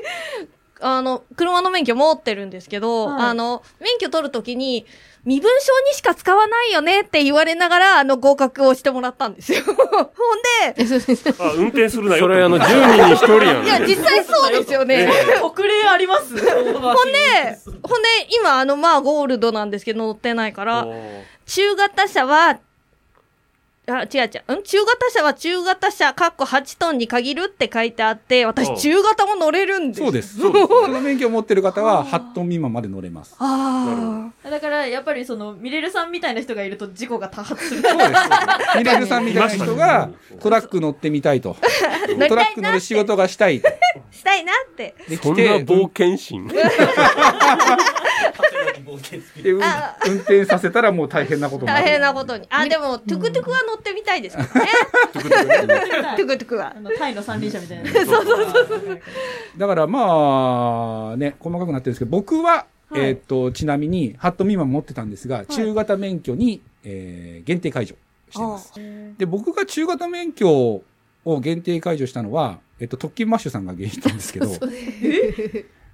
[0.81, 4.85] あの、車の免許持ってるんですけど、はいあの、免許取るときに、
[5.25, 9.61] 身分証にしか使わないよねって言われながら、あの、合格をしてもらったんですよ。
[9.67, 10.75] ほんで、
[11.39, 12.21] あ、運転するなよ。
[12.21, 13.65] それあの、10って人に1人やん。
[13.65, 15.11] いや、実際そうですよね。
[15.41, 18.07] 特例あります ほんで、ほんで、
[18.39, 20.87] 今、あの、まあ、ゴールドなんですけど、乗ってないから、
[21.45, 22.59] 中型車は、
[23.91, 24.59] あ、違う違う。
[24.59, 24.63] ん？
[24.63, 30.01] 中型車は中型車、かっこ8トンに限るって書いてあって、あ私、中型も乗れるんです。
[30.01, 30.37] そうです。
[30.39, 30.67] そうです。
[30.67, 33.35] その免許を持ってる方は8トン未満まで乗れます。
[33.39, 37.81] あだから、やっぱりその、ミレルさんみたいな人がいると事故が多発する。
[37.81, 38.11] そうです。
[38.77, 41.55] ミレルさんみたいな人がトラック乗ってみたいと。
[41.57, 41.65] ト
[42.17, 43.69] ラッたいなって、ク乗る仕事がしたいと。
[44.11, 44.95] したいなって。
[45.07, 46.49] で、そんな冒険心。
[49.41, 49.59] で運
[50.17, 51.85] 転させたらもう大変なことになる。
[51.85, 52.45] 大変なことに。
[52.49, 54.69] あ、でも、トゥクトゥクは乗ってみたいですけどね。
[55.13, 56.79] トゥクトゥクはあ。
[56.79, 57.91] の、タイの三輪車みたいな。
[57.91, 59.01] そうそうそう。
[59.57, 67.95] だからまあ、ね、細かくなってるんですけど、僕は、はいえーっと、ちなみに、8トン未満持ってたんですが、中型免許に、えー限定解除
[68.29, 68.73] してます。
[69.17, 70.81] で、僕が中型免許
[71.25, 74.47] を限定解除したのは、えっと、特勤マッシュさんが原因なんですけど、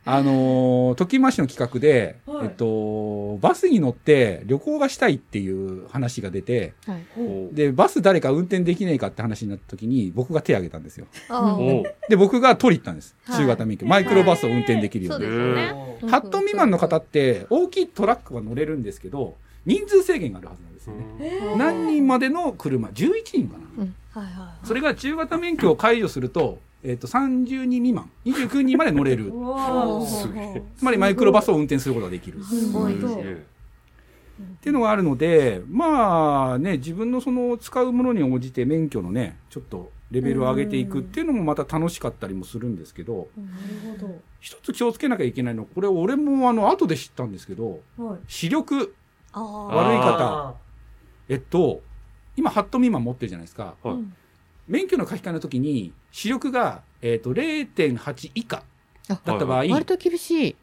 [0.06, 6.74] あのー特勤マッシュの企画で、はいえっと、バスに乗って旅行がしたいっていう話が出て、
[7.18, 11.08] おで、バス誰か運転できねえかって話になった時に、僕が手を挙げたんですよ。
[12.08, 13.16] で、僕が取り行ったんです。
[13.26, 13.88] はい中型免許。
[13.88, 15.30] マイクロバスを運転できるよそううに。
[15.30, 15.98] ですよね。
[16.04, 21.56] 8トン未満の方って、大きいトラックは乗れるんですけど、人数制限があるはずなんですよね。
[21.58, 23.66] 何人までの車 ?11 人かな、
[24.22, 29.34] はいはそれが中型免許を解除すると、えっ、と、30人未満、29人まで乗れる。
[30.78, 32.44] つまりマイクロバスを運転することができる。
[32.44, 32.94] すごい。
[32.94, 32.98] っ
[34.62, 48.06] ていうのがあるので、まあね、自分のその使うものに応じて免許のね、ちょっとレベルを上げていくっていうのもまた楽しかったりもするんですけど、なる一つ気をつけなきゃいけないのは、これ俺もあの後で知ったんですけど、ほど。
[48.10, 48.20] はい。
[48.28, 48.94] 視力。
[49.32, 50.56] あ悪い方、
[51.30, 51.82] えっと、
[52.38, 53.76] 今8トン未満持ってるじゃないですか。
[53.82, 53.96] はい
[54.68, 58.64] 免許の書き換えの時に視力が、えっと0.8以下
[59.08, 60.56] だった場合、割と厳しい。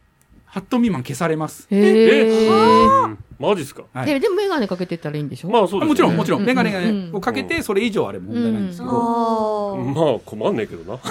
[0.55, 1.67] 8トン未満消されます。
[1.71, 2.49] へえ。
[2.49, 3.19] うん。
[3.39, 3.85] マジっすか？
[3.95, 4.07] はい。
[4.07, 5.49] で、でもメガネかけてったらいいんでしょ？
[5.51, 5.87] まあそうですね。
[5.87, 6.47] もちろん、もちろん、うん。
[6.47, 9.95] メガネうんをかけて、それ以上あれば問題ないんですけど、あー。
[9.95, 11.01] まあ困んねえけどな。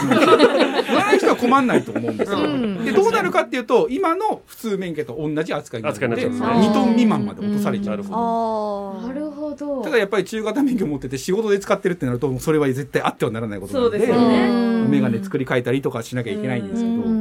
[0.94, 2.38] ない人は困んないと思うんですよ。
[2.40, 2.86] うん。
[2.86, 6.56] で、どうなるかっていうと、今の普通免許と同じ扱いになるので、扱いになっちゃう。
[6.56, 8.00] ん2ですねトン未満まで落とされちゃう。
[8.00, 9.08] あー。
[9.08, 9.82] なるほど。
[9.82, 14.48] ただやっぱり中型免許持ってて仕事で使ってるってなると、それは絶対あってはならないことなので、そうですよね。
[14.50, 14.90] うん。
[14.92, 17.21] メガネ作り変えたりとかしなきゃいけないんですけど、うん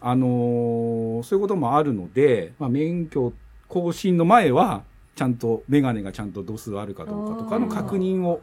[0.00, 3.32] あのーそういうこともあるので、まあ、免許
[3.68, 4.84] 更新の前は、
[5.16, 8.40] ちゃんとメガネがちゃんと度数あるかどうかとかの確認を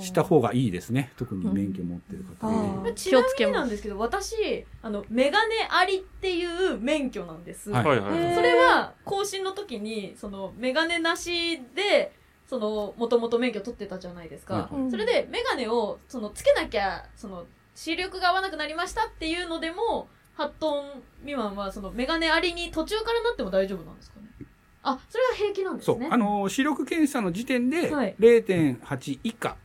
[0.00, 1.12] した方がいいですね。
[1.18, 2.92] 特に免許持ってる方はね。
[2.94, 7.70] ちなみになんですけど、私、あの、メガネありっていう免許なんです。
[7.70, 8.34] はいはいはい。
[8.34, 12.12] それは、更新の時に、その、メガネなしで、
[12.46, 14.54] その、もともと免許取ってたじゃないですか。
[14.54, 20.08] はいうんそれで、メガネを、その、つけなきゃ、その、視力が合わなくなりましたっていうのでも、
[20.40, 24.26] 8トン未満は、その、メガネありに途中からなっても大丈夫なんですかね？
[24.82, 25.98] あ、それは平気なんですね。。
[26.00, 29.56] そうあのー視力検査の時点ではい0.8以下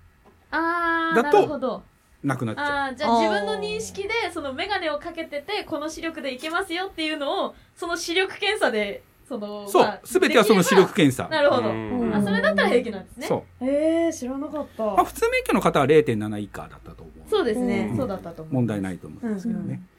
[0.52, 1.84] あー、なだとるほど。
[2.24, 11.28] なくなっちゃあーじゃあ自分の認識でそのメガネをかけててこの視力でいけますよっていうのをその視力検査でその、そうまあ、すべてはその視力検査。
[11.30, 11.70] なるほど。
[11.70, 13.28] うんあ、それだったら平気なんですね。
[13.28, 13.66] そう。
[13.66, 14.84] ええー、知らなかった。
[14.86, 17.30] まあ、普通免許の方は0.7以下だったと思う。
[17.30, 18.54] そうですね、うんそうだったと思う。
[18.54, 19.66] 問題ないと思うんですけどね。
[19.66, 19.90] うんうん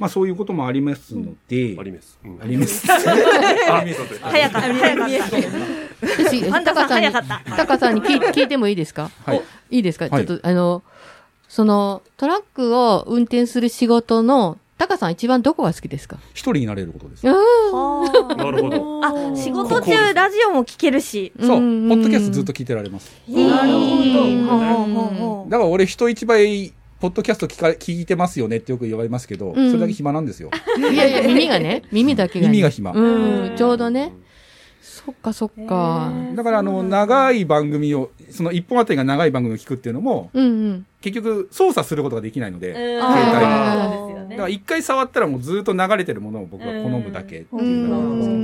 [0.00, 2.18] まあ、そういうこともありますので、あります。
[2.24, 2.86] うんあります。
[2.90, 4.18] あります。
[4.22, 5.36] 早かった、早かった。
[6.24, 7.56] 私、パンダさんタカさんに、早かった。
[7.56, 9.10] タカさんに聞い聞いてもいいですか？
[9.26, 9.42] はい。
[9.70, 10.82] いいですか、はいちょっと、あの、
[11.48, 16.16] その、トラックを運転する仕事の、タカさん一番どこが好きですか？
[16.32, 17.26] 一人になれることです。
[17.26, 17.34] うん
[18.38, 19.00] なるほど。
[19.04, 21.32] あ、仕事中ラジオも聞けるし。
[21.38, 21.48] そう。
[21.48, 23.12] ポうんッドキャストずっと聞いてられます。
[23.28, 25.50] なるほど。
[25.50, 30.50] だから俺人一倍、ポッドキャスト聞か聞いてますよねってよく言われますけど、んそれだけ暇なんですよ。
[30.78, 32.52] いやいや、耳がね、耳だけが、ね。
[32.52, 34.12] 耳が暇うん、ちょうどね。
[34.82, 36.12] そっかそっか。
[36.34, 40.86] だからあの、長い番組を、その一本あたりが長い番組を聞くっていうのも、うんうん。
[41.00, 43.40] 結局操作することができないので、うん携帯
[43.82, 48.40] そうですよねだから一回触ったらもうずっと流れてるものを僕は好むだけってういう感じですけど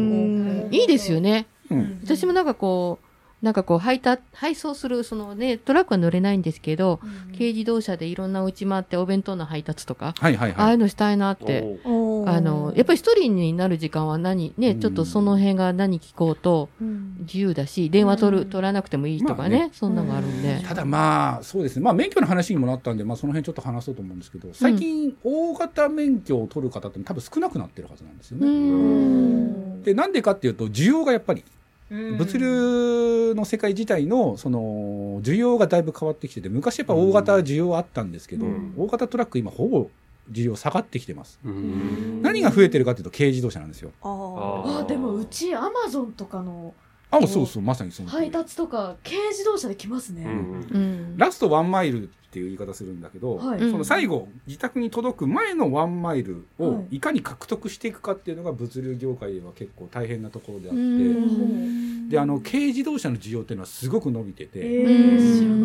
[0.69, 0.75] ん。
[0.75, 1.47] いいですよね。
[1.71, 2.01] うん。
[2.03, 3.06] 私もなんかこう、
[3.43, 7.01] なんかこう、配達、配送する、そのね、トラックは乗れないんですけど、
[7.33, 10.57] 軽自動車でいろんなお家回ってお弁当の配達とか、はいはいはい。
[10.57, 11.79] ああいうのしたいなって。
[11.85, 20.63] あの、やっぱり一人になる時間は何、ね、うんちょっとその辺が何聞こうとうん自由だし、電話取る、うん取らなくてもいいとかね、まあねそんなのがあるんで。
[20.67, 21.83] ただまあ、そうですね。
[21.83, 28.51] まあ免許の話にもなったんで、まあその辺ちょっと話そうと思うんですけど、最近大型免許を取る方って多分少なくなってるはずなんですようね。
[28.51, 29.83] ん。
[29.83, 31.56] で、なんでかっていうと、需要がやっぱり、うん
[31.91, 38.75] 物流の世界自体の、その、需要がだいぶ変わってきてて、昔やっぱ大型需要あったんですけど、うん。
[38.77, 39.89] 大型トラック今ほぼ
[40.33, 41.39] 需要下がってきてます。
[41.45, 42.23] うん。
[42.23, 43.91] 何が増えてるかっていうと軽自動車なんですよ。
[44.03, 46.75] あああ、でもうちアマゾンとかの
[47.19, 50.25] あ、そうそう、まさにその配達とか軽自動車で来ますね。
[50.25, 50.31] うん
[50.71, 51.17] うん。
[51.17, 53.61] ラストワンマイルっていう言い方するんだけど、はい。
[53.61, 64.61] うんその最後、自宅に届く前のワンマイルをはいいかに獲得していくかっていうのが物流業界では結構大変なところであっうて、んで、あの、軽自動車の需要っていうのはすごく伸びてて、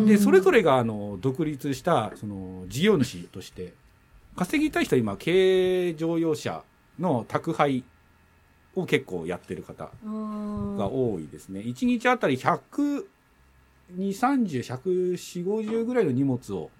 [0.06, 3.74] で、それぞれがあの、独立した、その、事業主として、
[4.36, 6.62] 稼ぎたい人は今、軽乗用車
[6.98, 7.84] の宅配
[8.74, 9.90] を結構やってる方
[10.78, 11.60] が多いですね。
[11.60, 13.06] 1日あたり100、
[13.96, 16.70] 2、30、140、50ぐらいの荷物を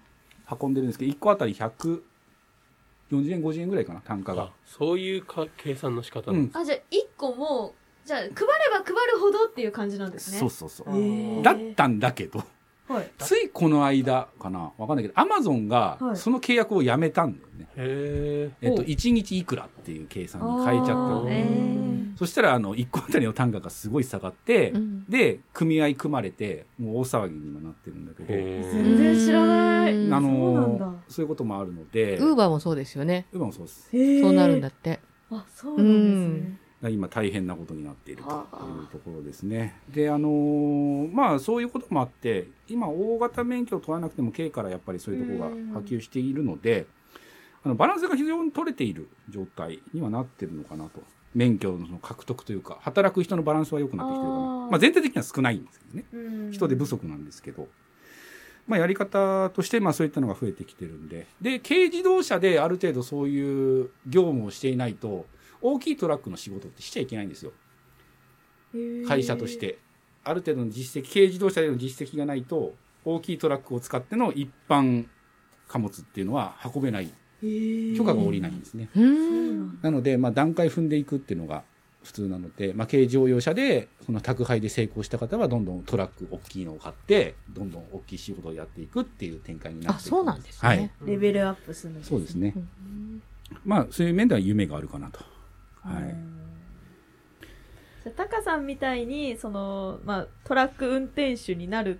[0.59, 2.01] 運んでるんですけど、1個あたり140
[3.11, 4.51] 円、50円ぐらいかな、単価があ。
[4.65, 6.81] そういうか計算の仕方うなんんだあ、じゃあ1
[7.17, 7.73] 個も、
[8.05, 10.39] じゃあ配れば配るほどっていう感じなんですね。
[10.39, 11.43] そうそうそう。
[11.43, 12.43] だったんだけど、
[12.93, 13.11] はい。
[13.17, 17.67] ついこの間かな、わかんないけど、アマゾンがはいその契約をやめたんだよね。
[17.75, 21.23] へえっと、お1日いくらっていう計算に変えちゃっ
[22.15, 22.17] た。
[22.17, 29.93] そしたら、あの、1個あたりの単価がすごい下がって、うんで、組合組まれて、もう大騒ぎにもなってるんだけど、え全然知らない。
[29.95, 33.25] うんあそうなんだの、そういうこともあるので、ウーバーもそうですよね。
[33.31, 34.21] ウーバーもそうです。
[34.21, 34.99] そうなるんだって。
[35.31, 36.49] あ、そうなんですね。
[36.49, 39.79] だから今大変なことになっているとはあいうところですね。
[39.89, 46.85] で、あのーまあそういうこともあって、今大型免許を取らなくても軽からやっぱりそういうところが波及しているので、
[47.63, 51.01] あのバランスが非常に取れている状態にはなってるのかなと。
[51.33, 54.43] 免許のその獲得というか、働く人のバランスは良くなってきてるかな。
[54.69, 56.05] まあ全体的には少ないんですけどね。
[56.13, 56.17] う
[56.49, 57.67] ん人手不足なんですけど、
[58.67, 65.25] まあ、やり方としてまあそういったのが増えてきてるんでで軽自動車である程度そういう業務をしていないと
[65.63, 67.51] 大きいトラックの仕事ってしちゃいけないんですよ
[69.07, 69.57] 会社とし。
[69.57, 69.79] て
[70.23, 72.73] ある程度の実績軽自動車での実績がないと
[73.05, 75.05] 大きいトラックを使っての一般
[75.67, 77.11] 貨物っていうのは運べない
[77.97, 79.79] 許可が下りないんですねうん。
[79.81, 81.63] なので、まあ、段階踏んでいくっていうのが
[82.03, 90.69] 普通なので、まあ、軽乗用車で、その宅配で成功した方は、どんどんトラック大きいのを買って、どんどん大きい仕事をやっていくっていう展開になあ、っていくそうなんですね。
[90.69, 90.91] はい。
[91.05, 92.59] レベルアップするんですそうですねう。
[92.59, 93.23] ん
[93.63, 95.32] まあ、そういう面では夢があるかなと。
[95.83, 96.15] はい。
[98.03, 101.99] じゃあタカさんみたいにその、まあ、トラック運転手になる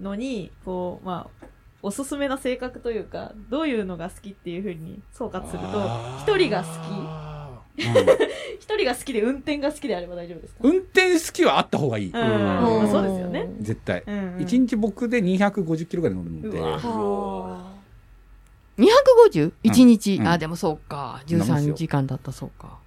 [0.00, 1.46] のにこう、まあ、
[1.82, 6.68] おすすめな性格というかどういうのが好きっていうふうに総括すると一人が好
[7.76, 7.84] うん
[8.60, 10.60] 一人が好きで運転が好きであれば大丈夫ですか？
[10.62, 12.06] 運転好きはあった方がいい。
[12.06, 13.48] うん、まあそうですよね。
[13.60, 14.04] 絶対。
[14.06, 17.72] うんうん一日僕で250キロぐらい乗るので、うわは
[18.78, 19.52] 250?
[19.62, 21.20] 一日、うんあ、でもそうか。
[21.26, 22.78] 13そんなもんですよ時間だったそうか。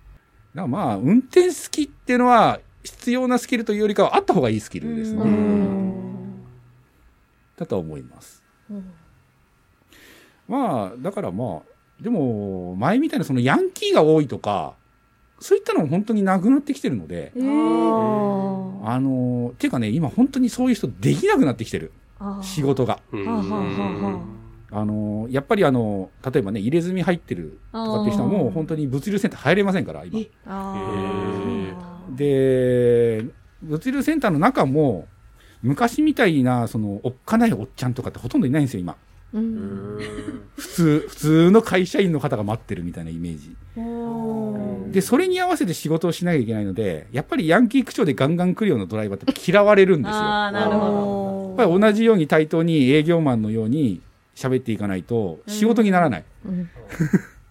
[0.58, 5.30] だからまあ、運転好きっていうのは、必要なスキルというよりかはあった方がいいスキルですうね。
[5.30, 6.44] ん
[7.56, 8.44] だとは思います。
[10.48, 11.62] まあ、だからまあ、
[12.02, 14.74] でも、前みたいなそのヤンキーが多いとか、
[15.40, 21.92] そういったのも本当になくなってきてるので、えーあの、っていうかね、今本当にそういう人できなくなってきてる。
[22.42, 23.00] 仕事が。
[24.72, 30.20] あの、やっぱりあの、例えばね、入れ墨入ってるとかっていう人はもう本当に物流センター入れませんから、今。
[32.16, 33.26] で、
[33.62, 35.08] 物流センターの中も、
[35.64, 38.96] 昔みたいな、その、おっかないおっちゃんとかってほとんどいないんですよ、今。
[40.56, 43.56] 普通、普通の会社員の方が待ってるみたいなイメージ。
[44.92, 50.16] で、それに合わせて仕事をしなきゃいけないので、やっぱりヤンキー口調でガンガン来るようなドライバーって嫌われるんですよ。
[50.16, 54.02] ああ、なるほやっぱり同じように対等に営業マンのように
[54.38, 56.70] 喋っていかないと仕事にならないっうん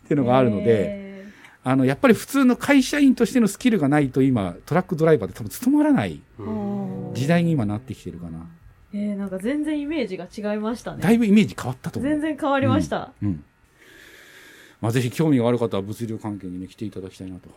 [0.07, 0.31] ていうのど。
[0.31, 1.27] があるので、へ
[1.65, 8.47] あの、やっぱり普通の会社員としてのスキルがないと今、トラックドライバーって多分務まらないー時代に今なってきてるかな。
[8.93, 11.03] えー、なんか全然イメージが違いましたね。
[11.03, 11.99] だいぶイメージ変わったと。
[11.99, 13.11] 全然変わりました。
[13.21, 13.45] うん。
[14.81, 17.49] まあ、ぜひ興味がある方は物流関係にね、来ていただきたいなと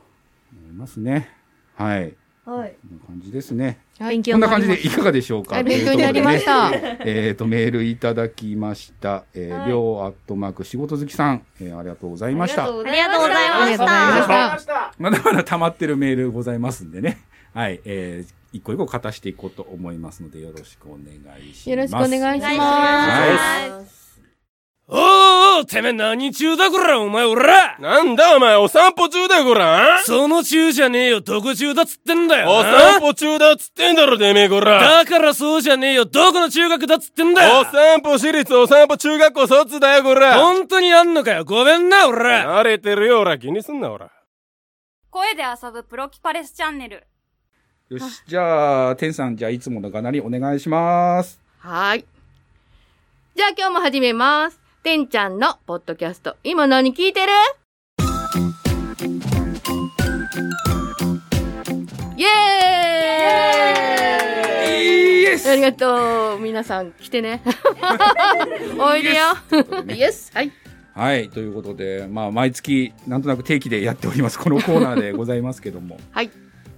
[0.60, 1.30] 思いますね。
[1.76, 2.16] はい。
[2.50, 2.74] はい。
[2.82, 3.80] こんな感じですね。
[4.00, 4.06] こ
[4.38, 5.56] んな感じでいかがでしょうか？
[5.56, 6.46] はい、勉強になりまし。
[6.46, 6.72] た。
[6.74, 9.26] えっ、と、メールいただきました。
[9.34, 12.64] えー、はいりょうアットマーク仕事好きさん、えーありがとうございました。
[12.66, 12.80] た。
[12.80, 14.60] ありがとうございましありがとうございまた。
[14.60, 14.94] した。
[14.98, 17.20] まだまだ溜まってるメールございますんでね。
[17.54, 17.82] はい。
[17.86, 21.02] えー、一個一個片していこうと思いますので、よろしくお願
[21.40, 21.70] いします。
[21.70, 24.09] よろしくお願いします。
[24.92, 30.00] おーおーてめえ何中だこらお前おらなんだお前、お散歩中だよ、こら。
[30.04, 35.04] その中じゃねえよどこ中だっつってんだよお散歩中だっつってんだろ、てめえ、こら。
[35.04, 40.40] だからそうじゃねえよどこの中学だっつってんだよお散歩私立お散歩中学校卒だよ、こら。
[40.40, 43.38] 本当にあんのかよごめんなおら慣れてるよ、おら。
[43.38, 44.10] 気にすんな、おら。
[45.12, 47.06] 声で遊ぶプロキパレスチャンネル。
[47.90, 51.40] よし、じゃあ、天さん、じゃあ、いつものがなりお願いします。
[51.60, 52.06] はい。
[53.36, 54.59] じゃあ今日も始めます。
[54.82, 56.38] てんちゃんのポッドキャスト。
[56.42, 57.34] 今何聞いてる？
[62.16, 66.40] イエーイイエスありがとう。
[66.40, 67.42] 皆さん来てね。
[68.80, 69.16] おいでよ。
[69.94, 70.32] イエス。
[70.34, 70.52] はい。
[70.94, 76.00] はい、ということで、まあ、毎月、なんとなく定期でやっております、このコーナーでございますけども。
[76.12, 76.30] はい。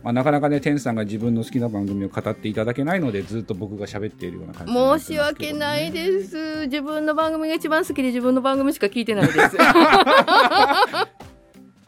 [0.04, 6.66] まあ、なかなかね、天さんが自分の好きな番組を語っていただけないので、ずっと僕が喋っているような感じになってます申し訳ないです。
[6.66, 9.58] 自分の番組が一番好きで自分の番組しか聞いてないです。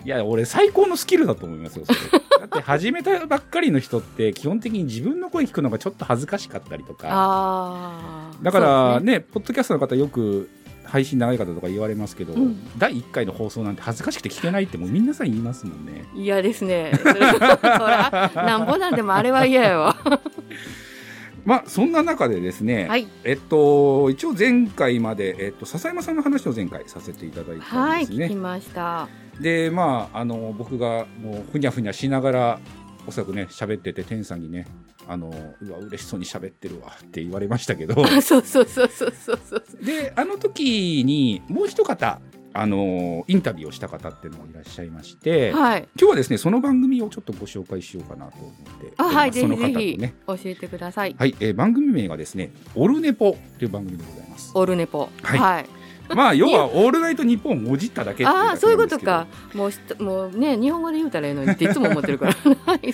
[0.05, 1.99] いや、俺最高のスキルだと思いますよ、それ。
[2.39, 8.31] だって始めたばっかりの人って、基本的に自分の声聞くのがちょっと恥ずかしかったりとか。
[8.41, 10.49] だからねね、ポッドキャストの方よく
[10.93, 16.05] 配信長い方とか言われますけど、うん第1回の放送なんて恥ずかしくて聞けないってもうみんなさん言いますもんね。
[16.13, 16.91] 嫌ですね。
[17.01, 19.95] それそら、なんぼなんでもあれは嫌やわ。
[21.45, 23.07] まあ、そんな中でですね、はい。
[23.23, 28.25] えっと、一応前回まで、えっと、笹山さんの話を前回させていただいたはい、んですね。
[28.27, 29.07] 聞きました。
[29.41, 32.59] で、まあ、あの、僕がもうふにゃふにゃしながら、
[33.07, 34.65] おそらくね、喋ってて、天さんにね、
[35.07, 39.85] あの、うわ、嬉しそうに喋ってるわって言われましたけど、あ そうそうそうそうそうそう。
[39.85, 42.21] で、あの時にもう一方、
[42.55, 45.87] あの、インタビューをした方っていうのがいらっしゃいまして、はい。
[45.99, 51.15] 今日はですね、その番組をちょっとご紹介しようかなと思って、あ、はい、ぜえーその方とひぜひね、教えてください。
[51.17, 54.51] はい、えー番組名がですね、オルネポという番組でございます。
[54.53, 55.09] オルネポ。
[55.23, 55.65] はいはい。
[56.17, 59.27] まあ、要は、オールナイトニッポンをもじっただけああ、そういうことか。
[59.53, 62.33] もうし、もうね、日本語で言うたらいいのにっていつも思ってるから。
[62.65, 62.93] は い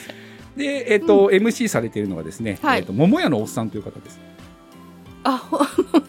[0.58, 4.20] で、えっ、と、MC されているのがですね、はいえっ、と、桃屋のおっさんという方です。
[5.24, 5.60] あ、ほん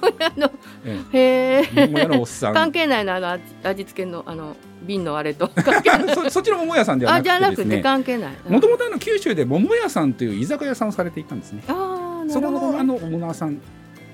[0.00, 0.50] まやの、
[0.84, 1.18] えへ
[1.62, 1.70] え。
[1.76, 2.54] え桃屋のおっさん。
[2.54, 5.48] 関係ないな、あの、味味付けの、あの、瓶のあれと。
[5.54, 6.14] 関係ない。
[6.14, 8.32] そそっちの桃屋さんではあ、なじゃなくてくてですね、関係ない。
[8.48, 11.62] もともとあの九州で桃屋さんという居酒屋さんをされていたんですね。
[11.68, 12.66] ああ、なそるほど、ね。
[12.66, 13.60] このあのオーナーさん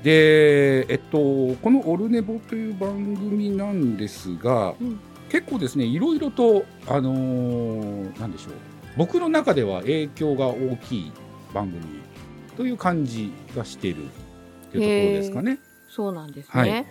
[0.07, 1.19] で、えっと、
[1.61, 8.53] この「オルネボ」という番組なんですが、うん結構ですねいろいろとあのーなんでしょう
[8.97, 11.12] 僕の中では影響が大きい
[11.53, 11.83] 番組
[12.57, 14.03] という感じがしている
[14.71, 14.85] というところ
[15.19, 15.59] ですかね。
[15.88, 16.87] そうなんですはいね。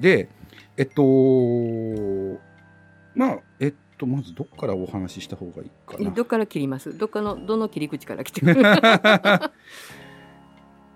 [0.00, 0.30] で
[0.78, 2.40] えっと
[3.14, 6.10] まあえっとまずどっからお話しした方がいいかな。
[6.10, 6.96] どっから切ります？
[6.96, 8.54] どっかの、どの切り口から来てくる？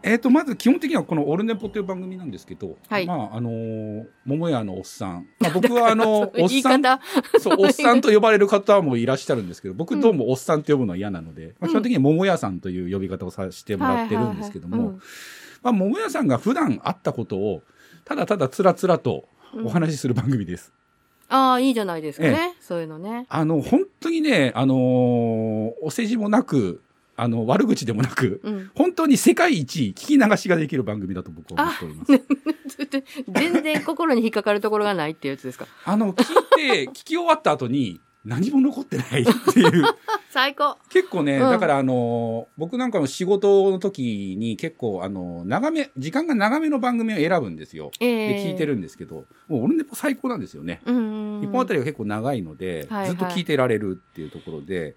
[0.05, 7.01] えっとまず基本的にはこの「オルネポ」という番組なんですけど、はいまああのー桃屋のおっさん、まあ、僕はあのおっさん方。
[7.41, 14.99] そうおっさんと呼ばれる方もいらっしゃるんですけど僕どうもおっさんと呼ぶのは嫌なので、まあ、基本的に桃屋さんという呼び方をさせてもらってるんですけども、
[15.63, 17.63] 桃屋さんが普段あったことを
[18.05, 20.73] ただただつらつらとうんお話しする番組です。
[21.29, 22.55] ああ、いいじゃないですかえね。
[22.61, 23.27] そういうのね。
[23.29, 26.83] あの本当にね、あのーお世辞もなく
[27.17, 28.71] あの悪口でもなくうん。
[28.75, 32.13] 本当に世界一聞き流しができる番組だと僕は思っております。
[33.29, 35.67] 全然心に引っかかるところがないっていうやつですか？
[35.85, 39.85] あの、聞いて、 聞き終わった後に、何も残ってないっていう。
[40.31, 40.79] 最高。
[40.89, 47.91] 結構ね、うんだからあの、僕なんかの仕事の時に結構あの、長め、時間が長めの番組を選ぶんですよ。
[48.01, 50.81] ええで、聞いてるんですけど、もう俺ネポ最高なんですよね。
[50.87, 54.95] 一本あたりが結構長いので、はいはいずっと聞いてられるっていうところで、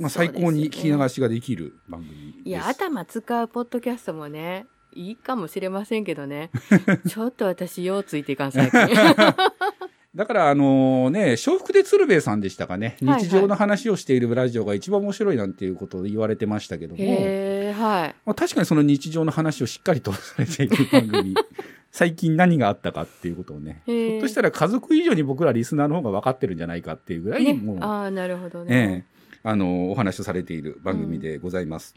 [0.00, 2.48] まあ、最高に聞き流しができる番組です。
[2.48, 6.50] いや、頭使うポッドキャストもね、いいかもしれませんけどね。
[7.06, 8.80] ちょっと私、ようついていかん、最近。
[10.14, 18.14] だから、あのね、笑福で鶴瓶さんでしたかね、日常の話をしているラジオが一番面白いなんていうことを言われてましたけども、はい。
[18.24, 21.34] まあ、確かにその日常の話をしっかりとされている番組、
[21.92, 29.06] 最近何があったかっていうことをね、ひょっとしたら家族以上に僕らリスナーの方が分かってるんじゃないかっていうぐらい、ねもう、、ああ、なるほどえね。
[29.06, 31.94] えあの、お話をされている番組でございます。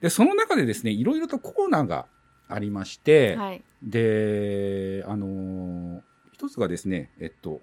[0.00, 2.06] で、その中でですね、いろいろとコーナーが
[2.48, 3.62] ありまして、はい。
[3.82, 6.00] で、あのー
[6.36, 7.62] 一つがですね、えっと、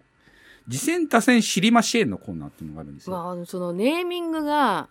[0.68, 3.16] 次戦多戦知りましぇんのコーナーっていうのがあるんですよ。
[3.16, 4.90] まああの、そのネーミングが、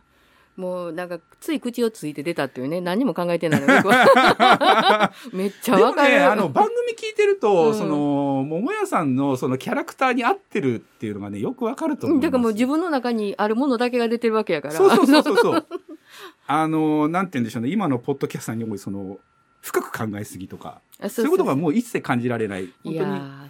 [0.57, 3.67] もうなんか、つい口をついて出たっていうね、何も考えてないの
[5.33, 6.31] めっちゃわかる。
[6.31, 12.25] あの、番組聞いてると、うんその、桃屋さんのそのキャラクターに合ってるっていうのがね、よくわかると思います。
[12.27, 14.75] だからもう自分の中にあるものだけが出てるわけやから。
[14.75, 15.67] そうそうそうそうそう。
[16.47, 19.19] あの、なんて言うんでしょうね、今のポッドキャスターに多い、その、
[19.63, 22.69] 深く考えすぎとか、あそういうことがもう一切感じられない。
[22.85, 22.95] 本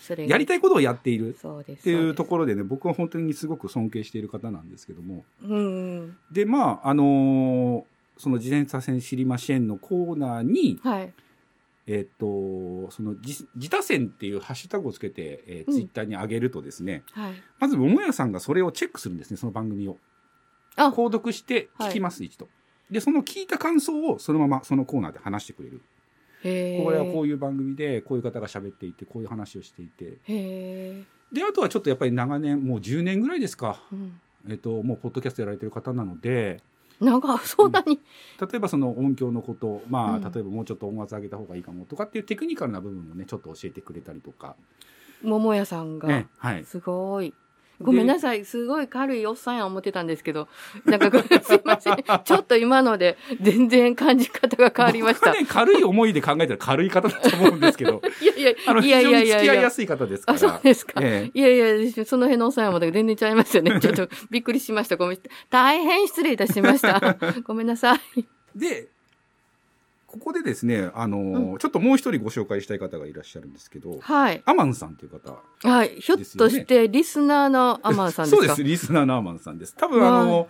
[0.07, 1.35] 当に、やりたいことをやっている。
[1.35, 2.29] っていうとろ。
[2.29, 5.25] ころでね、僕は本当にすごく尊敬している方なんですけども。
[6.31, 11.13] で、まあ、あのーその自転車線知りませんのコーナーに、はい。
[11.89, 17.33] えっ、と、その自自他線っていうハッシュタグをつけて、えツイッターに上げるとですね、はい。
[17.59, 19.97] まず桃屋さんがそれをチェックするんですね、その番組を。
[20.77, 22.49] あ購読して聞きます、一度。
[22.91, 25.81] で、その聞いた感想をそのままそのコーナーで話してくれる。
[26.43, 27.25] これはこう。
[27.25, 30.19] ういう番組で、こういう方が喋っていて、こういう話をしていて。
[31.33, 33.81] で、あとはちょっとやっぱり長年、もう10年ぐらいですか。
[33.93, 34.21] うん。
[34.49, 36.61] えっ、と、もうポッドキャストやられてる方なので、
[37.01, 38.01] なんか、そんなに。
[38.41, 44.57] 例えばその音響のこと、まあ、うん例えばもうちょっと音圧上げた方がいいかもとかっていうテクニカルな部分をね、ちょっと教えてくれたりとか。
[45.23, 46.09] 桃屋さんが。
[46.09, 46.65] ね、はい。
[46.65, 47.35] すごい。
[47.83, 48.45] ごめんなさい。
[48.45, 50.49] すごい軽いおっさんや思ってたんですけど。
[50.85, 51.11] なんか
[51.43, 51.97] すいません。
[52.25, 55.33] ちょっと今ので全然感じ方が変わりました。
[55.33, 59.71] ね、軽い思いで考えたら軽い方だと思うんですけど、 いやいや、あの、非いやいやいやいや付き合いや。
[59.71, 60.37] すい方ですから。
[60.37, 61.01] あ、そうですか。
[61.03, 63.79] ええいやいや、その辺のおっさんや思ったけど全然ちゃいますよね。
[63.81, 64.97] ちょっとびっくりしました。
[64.97, 65.19] ごめん。
[65.51, 67.17] 大変失礼いたしました。
[67.45, 68.25] ごめんなさい。
[68.55, 68.89] で、
[70.13, 74.43] ここでですね、あのーちょっともう一人ご紹介したい方がいらっしゃるんですけど、はい。
[74.45, 75.39] アマンさんという方。
[75.69, 75.97] はい。
[76.01, 78.37] ひょっとして、リスナーのアマンさんですか？
[78.43, 79.75] そうです、リスナーのアマンさんです。
[79.75, 80.49] 多分あの、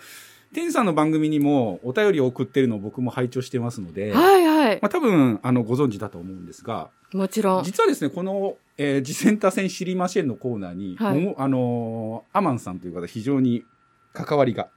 [0.53, 4.79] テンさんの番組にもお便りを送ってるのを僕も拝聴してますので、はいはい。
[4.83, 7.65] まあ多分、あの、ご存知だと思うんですが、もちろん。
[7.65, 13.65] 実はですね、この、えー、次戦多戦知りませんのコーナーに、はいあのーアマンさんという方非常に
[14.13, 14.69] 関わりが。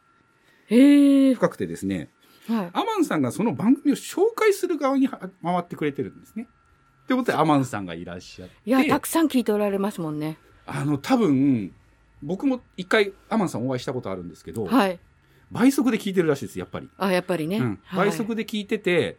[0.68, 2.10] 深くてですね、
[2.48, 2.70] はい。
[2.74, 6.48] アマンさんがその番組を紹介する側には回ってくれてるんですね。
[7.08, 8.56] ということで、アマンさんがいらっしゃって。
[8.66, 10.38] いや、たくさん聞いておられますもんね。
[10.66, 11.72] あの、多分、
[12.24, 15.00] 僕も一回アマンさんお会いしたことあるんですけど、はい。
[15.52, 16.90] 倍速で聞いてるらしいです、やっぱり。
[16.98, 17.58] あ、やっぱりね。
[17.58, 19.18] うん、はい倍速で聞いてて、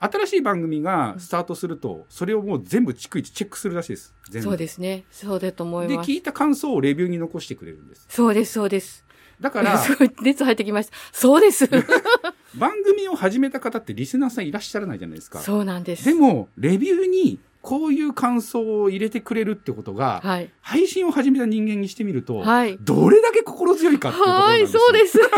[0.00, 4.14] 新しい番組がスタートすると、それをもう全部逐一チェックするらしいです。
[4.30, 5.04] 全部そうですね。
[5.10, 6.10] そうだと思いで、ます。
[6.10, 8.06] 聞いた感想をレビューに残してくれるんです。
[8.08, 9.04] そうです、そうです。
[9.40, 10.92] だから、すごい熱入ってきました。
[11.12, 11.68] そうです。
[12.56, 15.40] 番組を始めた方ってリスナーさんいらっしゃらないじゃないですか。
[15.40, 16.04] そうなんです。
[16.04, 20.50] でも、レビューにこういう感想を入れてくれるってことが、はい。
[20.60, 22.78] 配信を始めた人間にしてみると、はい。
[22.80, 25.18] どれだけ心強いかっていうところなんはい、ですよそうです。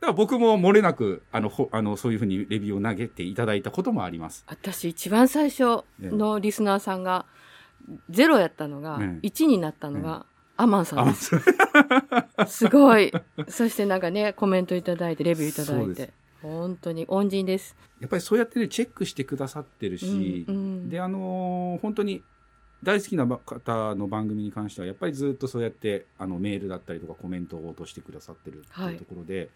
[0.00, 4.44] だから僕も漏れなく、あの、ほあの、そういうふうにレビューを投げていただいたこともあります。
[4.46, 7.26] 私、一番最初のリスナーさんが、
[8.10, 10.24] ゼロやったのが、ね1になったのが、
[10.58, 11.36] アマンさあんです。
[12.48, 13.12] すごい。
[13.48, 16.12] そしてなんかね、コメントいただいて、レビューいただいて。
[16.42, 17.76] 本当に恩人です。
[18.00, 22.22] やっぱりそうやってね、チェックしてくださってるし、うんうんで、あのー本当に
[22.82, 29.50] 大好きな方の番組に関しては、やっぱりずっとそうやって、あの、メールだったりとかコメントを落としてくださってるってはいいうところで、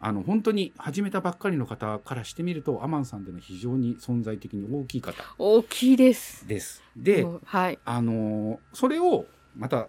[0.00, 6.46] あの、本当に始めたばっかりの方からしてみると、アマンさんでの非常に存在的に大きい方大きいです。
[6.46, 6.82] です。
[6.96, 7.78] で、はい。
[7.84, 9.26] あのーそれを
[9.56, 9.88] また、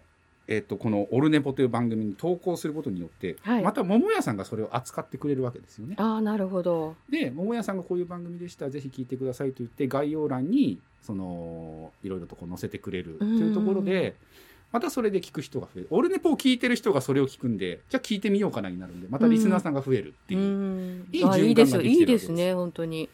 [0.51, 5.95] えっとこの「オルネポ」という番組に投稿することによって、はいまた桃屋さんがそれを扱ってくれるわけですよね。
[5.97, 6.95] ああ、なるほど。
[7.09, 14.15] で桃屋さんがこういう番組でしたぜひ聞いてくださいと言って概要欄にそのいろいろとこう載せてくれるというところで。
[14.73, 15.87] またそれで聞く人が増える。
[15.89, 20.39] オルネポを聞いてる人がそれを聞くんで、じゃあ聞いてみようかなになるんで、またリスナーさんが増えるっていう。
[20.39, 21.81] うんいいあいい循環ですよ。
[21.81, 23.09] いいができてるわけでですすね、本当に。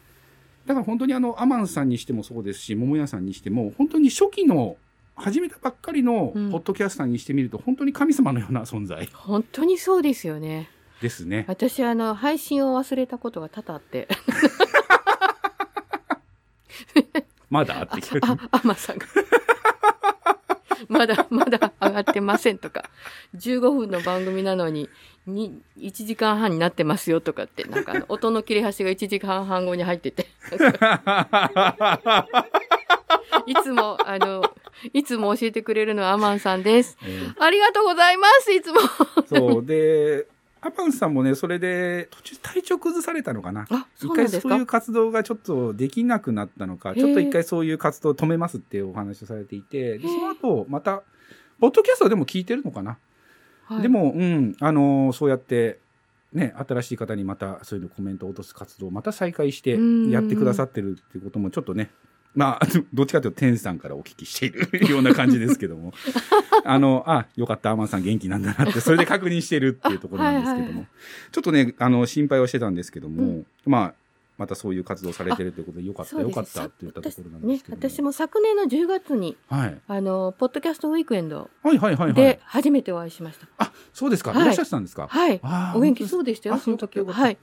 [0.66, 4.76] だから本当にあの、アマンさんにしてもそうですし、桃屋さんにしても、本当に初期の、
[5.18, 10.70] 始めたばっかりのポうんッドキャスターにしてみると、本当に神様のような存在本当にそうですよね。
[11.00, 11.44] ですね。
[11.48, 14.08] 私、あの、配信を忘れたことが多々あって。
[17.50, 18.20] まだあってきてる。
[18.24, 19.06] あ、アマさんが。
[20.88, 22.88] まだ、まだ上がってませんとか、
[23.36, 24.88] 15分の番組なのに、
[25.26, 30.26] に、1時間半になってますよとかって、なんかあの、 音の切れ端が1時間半後に入ってて、
[33.46, 34.42] いつも、あの、
[34.92, 36.96] いつも教えてくれるのはアマンさんです。
[37.04, 38.80] えーありがとうございます、いつも。
[39.26, 39.64] そう。
[39.64, 40.26] で、
[40.60, 43.66] アパンさんもね、それで途中体調崩されたのかな。
[43.70, 44.48] あ、そ一うなんですか？
[44.48, 51.02] 回そういう活動がちょっとできなくなったのか、ちょっと一回そういう活動を止めますっていうお話をされていて、でその後、また、
[51.60, 52.98] ポッドキャストでも聞いてるのかな？
[53.66, 55.78] はいでも、うん、あのーそうやって、
[56.32, 61.90] ね、新しい方にまたそういうのコメントを落とす活動をまた再開してうんやってくださってるっていうこともちょっとね、
[62.38, 65.92] まあ、 どっちかというと天さんからお聞きしているような感じですけども、
[66.64, 70.88] あの、あ、よかった、アマンさん元気なんだなって、それで確認してるっていうところなんですけども、はいはいはい
[71.32, 73.94] ちょっとね、あの、心配はしてたんですけども、うんまあ、
[74.38, 77.90] またそういう活動されてるということで、よかった、よかったって言ったところなんでねすけども。
[77.90, 79.80] 私も昨年の10月に、はい。
[79.88, 82.14] あの、ポッドキャストウィークエンドはいはいはいはい。
[82.14, 83.48] で初めてお会いしました。
[83.58, 84.30] あ、そうですか。
[84.30, 85.08] はいいらっしゃってたんですか。
[85.08, 85.40] はい。
[85.74, 87.12] お元気そうでしたよ、あその時は。
[87.12, 87.36] はい。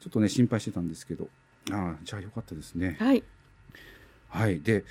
[0.00, 1.28] ちょっとね、心配してたんですけど。
[1.72, 2.96] ああ、じゃあよかったですね。
[3.00, 3.24] はい。
[4.32, 4.60] はい。
[4.60, 4.84] で、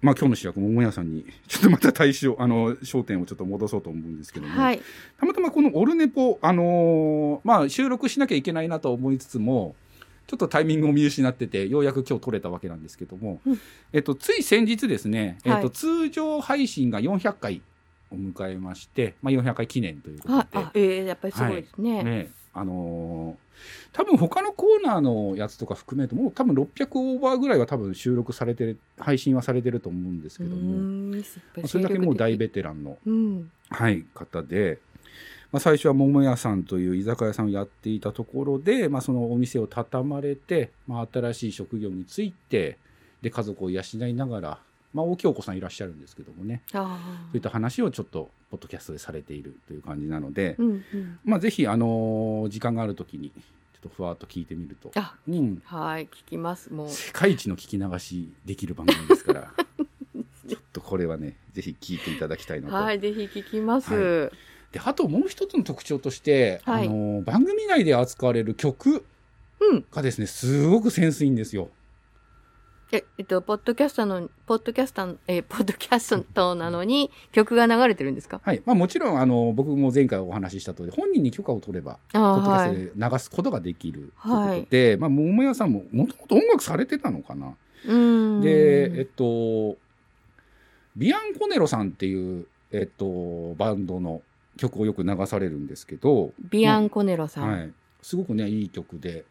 [0.00, 4.80] まあ今日の主役、桃屋さんに、ちょっとまた対象、あの、焦点をちょっと戻そうと思うんですけども、はい。
[5.18, 9.74] たまたまこのオルネポ、あのーまあ収録しなきゃいけないなと思いつつも、
[10.26, 13.60] ちょっとタイミングを見失ってて、ようやく今日撮れたわけなんですけども、うん。
[13.92, 15.70] えっと、つい先日ですね、えっと、はい。
[15.70, 17.62] 通常配信が400回
[18.12, 22.02] を迎えまして、まあ400回記念ということで、あ、あえー、やっぱりすごいですね。
[22.04, 23.48] ね、あのー
[23.92, 31.22] 多分他のコーナーのやつとか含めるともう多分600オーバーぐらいは多分収録されてる配信はされてると思うんですけども、
[31.66, 33.50] それだけもう大ベテランの、的うん。
[33.70, 34.78] はい、方で、
[35.50, 42.78] まあ、最初は桃屋さんという居酒屋さんをやっていたところで、まあ、そのお店を畳まれて、まあ、新しい職業について
[43.22, 44.58] で家族を養いながら、
[44.94, 46.98] まあ、大きいお子さんいらっしゃるんですけどもねあ
[47.30, 50.62] そういった話をちょっとポッドキャストでされているという感じなので、あ。
[50.62, 51.18] うんうん。
[51.24, 53.40] まあ、ぜひ、あのー時間があるときに、ちょ
[53.80, 54.90] っとふわっと聞いてみると。
[54.94, 55.62] あ、うん。
[55.66, 56.72] はい、聞きます。
[56.72, 56.88] もう。
[56.88, 59.52] 世界一の聞き流しできる番組ですから、
[60.48, 62.74] ちょっとこれはね、ぜひ聞いていただきたいなと。
[62.74, 63.92] はい、ぜひ聞きます。
[63.92, 64.30] は
[64.72, 69.04] で、あともう一つの特徴として、はいあのー番組内で扱われる曲
[69.60, 69.84] うん。
[69.92, 71.68] がですね、すごくセンスいいんですよ。
[72.90, 78.40] え、えっと、ポッドキャストの、ポッドキャスト、えー、ポッドキャストなのに曲が流れてるんですか？
[78.42, 78.62] はい。
[78.64, 82.68] まあもちろん、あの、僕も前回お話しした通り、本人に許可を取れば、ポあッドキャはい。
[82.70, 87.54] ストで流すことができるということで、まあ、桃屋さんももともと音楽されてたのかな。
[88.40, 89.76] で、えっと、
[90.96, 94.22] ビアンコネロさんっていう、えっと、バンドの
[94.56, 97.50] 曲をよく流されるんですけど、ビアンコネロさん。
[97.50, 97.72] はい。
[98.00, 99.26] すごくね、いい曲で、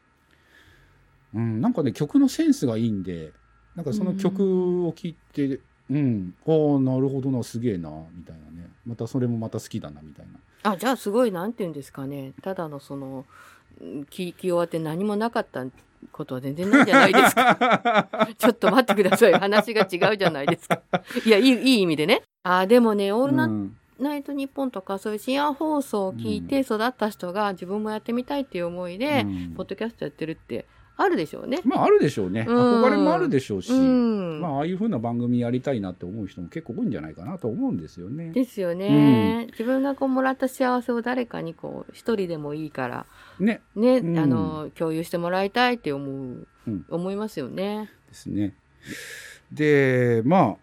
[1.33, 3.31] うん、なんかね、曲のセンスがいいんで、
[3.77, 5.59] なんかその曲を聴いて、
[5.89, 8.69] うん、ああ、なるほどな、すげえな、みたいなね。
[8.85, 10.25] またそれもまた好きだな、みたい
[10.63, 10.71] な。
[10.71, 12.33] あ、じゃあすごい、なんて言うんですかね。
[12.41, 13.25] ただのその、うん
[13.79, 15.65] 聞き終わって何もなかった
[16.11, 18.27] ことは全然ないじゃないですか。
[18.37, 19.33] ちょっと待ってください。
[19.33, 20.81] 話が違うじゃないですか。
[21.25, 22.23] いや、いい、いい意味でね。
[22.43, 23.49] あ、でもね、オールナ
[23.99, 30.65] ナイトニッポンとかそういう深夜放送を聞いて育った人が自分もやってみたいっていう思いで、うんポッドキャストやってるって
[30.97, 31.61] あるでしょうね。
[31.63, 32.45] まあ、あるでしょうね。
[32.47, 34.41] うん憧れもあるでしょうし、うん。
[34.41, 38.31] まあ、ああいう風な番組やりたいなって思う人も結構多いんじゃないかなと思うんですよね。
[38.31, 43.05] ですよね、自分がこうもらった幸せを誰かにこう一人でもいいから
[43.39, 43.61] ね。
[43.75, 47.89] ね、うんあの共有してもらいたいって思う、うん思いますよね。
[48.09, 48.55] ですね。
[49.51, 50.57] で、ま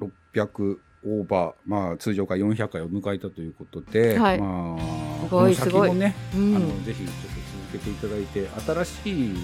[0.00, 0.04] あ、
[0.34, 7.28] 600オーバー、まあ、通常回400回を迎えたということで、はいまあ、すごいすごい先もね、うんあの、ぜひちょっと
[7.70, 9.34] 続けていただいて、新しい、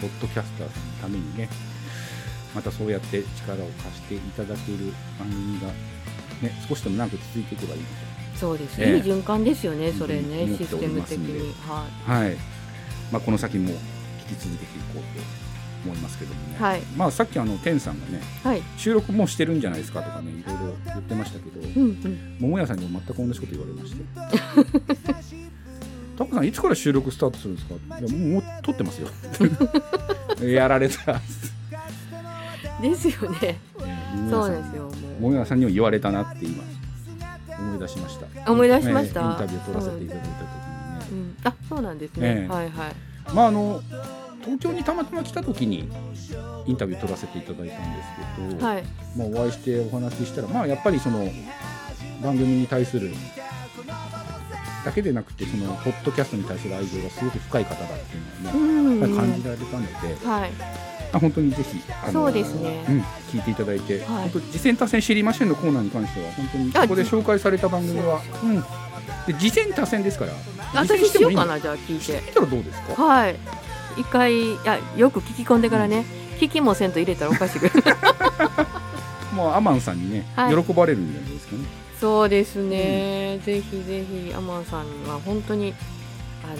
[0.00, 1.48] ポッドキャスターさんのためにね、
[2.54, 7.86] またそうやって力を貸していただける番組が、ね、少しでも長く続いていけばいいな
[8.36, 11.54] そうです、ええいい循環ですよね、それね、うんシステム的に。
[11.66, 12.12] はと。
[12.12, 12.36] はい。
[13.12, 15.00] まあ、この先も引き続けていこうと
[15.84, 16.56] 思いますけどもね。
[16.58, 18.48] はいまあ、さっきあの、天さんがね、い。
[18.48, 18.62] はい。
[18.76, 22.36] 収録もうしてるんじゃないですかとかね、いろいろ言ってましたけど、うんうん。
[22.40, 25.33] 桃屋さんにも全く同じこと言われまして。
[26.16, 27.74] タコさんいつから収録スタートするんですか？
[27.98, 29.08] いやもうもう撮ってますよ
[30.46, 31.20] やられた
[32.82, 33.58] ですよね。
[34.30, 34.90] そうですよ、も
[35.20, 36.62] 桃屋さんにも言われたなって今
[37.58, 38.52] 思い出しましたう。
[38.52, 39.20] 思い出しました？
[39.20, 42.28] ええインタビュー取らせていただいた時にね、うん、あ、そうなんですね。
[42.42, 42.94] ええはいはい。
[43.34, 43.80] まああの
[44.44, 45.88] 東京にたまたま来た時に
[46.66, 48.02] インタビュー取らせていただいたんで
[48.50, 48.84] すけど、はい。
[49.16, 51.26] まあ、お会いしてお話ししたらまあやっぱりその
[52.22, 53.10] 番組に対する
[54.84, 60.52] だけでなくてそのポッドキャストに対する愛情がすごく深い方だっていうのはね、感じられたので、はい。
[61.12, 62.84] あ本当にぜひ、あそうですね。
[62.88, 64.04] うん、聞いていただいて、はい。
[64.04, 70.32] 本当次戦多戦知りませんのコーナーに関しては本当にここで紹介された番組は、うん、で次戦多戦ですから
[70.74, 72.20] 私しようかいなじゃあ聞いて。
[72.20, 73.02] 聞いたらどうですか？
[73.04, 73.36] はい。
[73.96, 76.04] 一回いやよく聞き込んでからね、
[76.40, 77.70] 聞きもせんと入れたらおかしく。
[79.34, 80.64] もうアマンさんにね、はい。
[80.64, 81.62] 喜ばれるんじゃないですかね
[82.04, 85.72] そうですね、ぜひぜひアマンさんは本当に
[86.44, 86.54] あの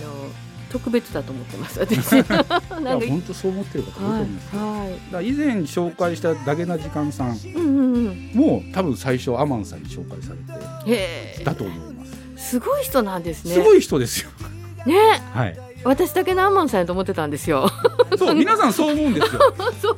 [0.70, 2.12] 特別だと思ってます私
[2.82, 8.30] なん本当そう思ってる方多いと思はいいますよ、はだから以前紹介したダゲな時間さんいうんうんうん。
[8.32, 10.32] も多分最初アマンさんに紹介さ
[10.86, 12.52] れてだと思います。
[12.52, 13.52] すごい人なんですね。
[13.52, 14.30] すごい人ですよ。
[14.86, 14.94] ね。
[15.34, 17.68] はい私だけのアマンさんやと思ってたんですよ。
[18.18, 19.40] そう 皆さんそう思うんですよ。
[19.80, 19.96] そう。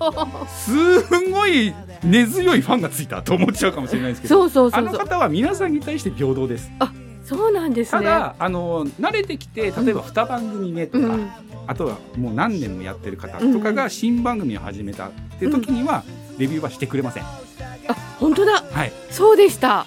[0.48, 1.74] すごい
[2.04, 6.70] 根強いファンがついたと思っちゃうかもしれないですけどそうそうあの方は皆さんに対して平等です。
[7.24, 8.02] そうなんですね。
[8.02, 11.30] ただあの慣れてきて例えば2番組目とか、うん。
[11.66, 16.04] あとはもう何年もやってる方とかが新番組を始めたっていう時には、
[16.38, 18.62] レビューはしてくれません、あ本当だ。
[18.70, 19.86] はい、そうでした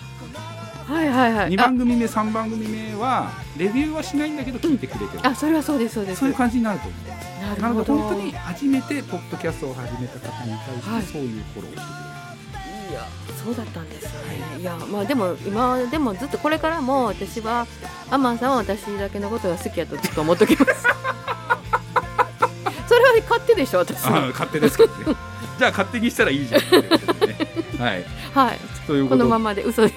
[0.89, 1.49] はいはいはい。
[1.51, 6.19] 2番組目3番組目はレビューはしないんだけど聞いてくれてる、ああそれはそうですそうです。
[6.21, 7.95] そういう感じになると思いますなるほど。
[7.95, 11.01] で本当に初めてポッドキャストを始めた方に対はい。
[11.03, 11.81] してそういうフォローをして
[12.91, 13.05] いや
[13.43, 14.05] そうだったんです。
[14.05, 14.11] ね、
[14.59, 17.67] い、やまあでも今でもずっとこれからも私は
[18.09, 20.87] アマンさんは私だけのことが好きやとずっと思っときます。
[22.89, 24.01] それは勝手でしょ私。
[24.01, 25.13] くれる、あは勝手です勝手
[25.59, 26.61] じゃあ勝手にしたらいいじゃん。
[26.61, 26.67] ね
[27.77, 28.05] はい。
[28.33, 29.95] はいというこのままで嘘です。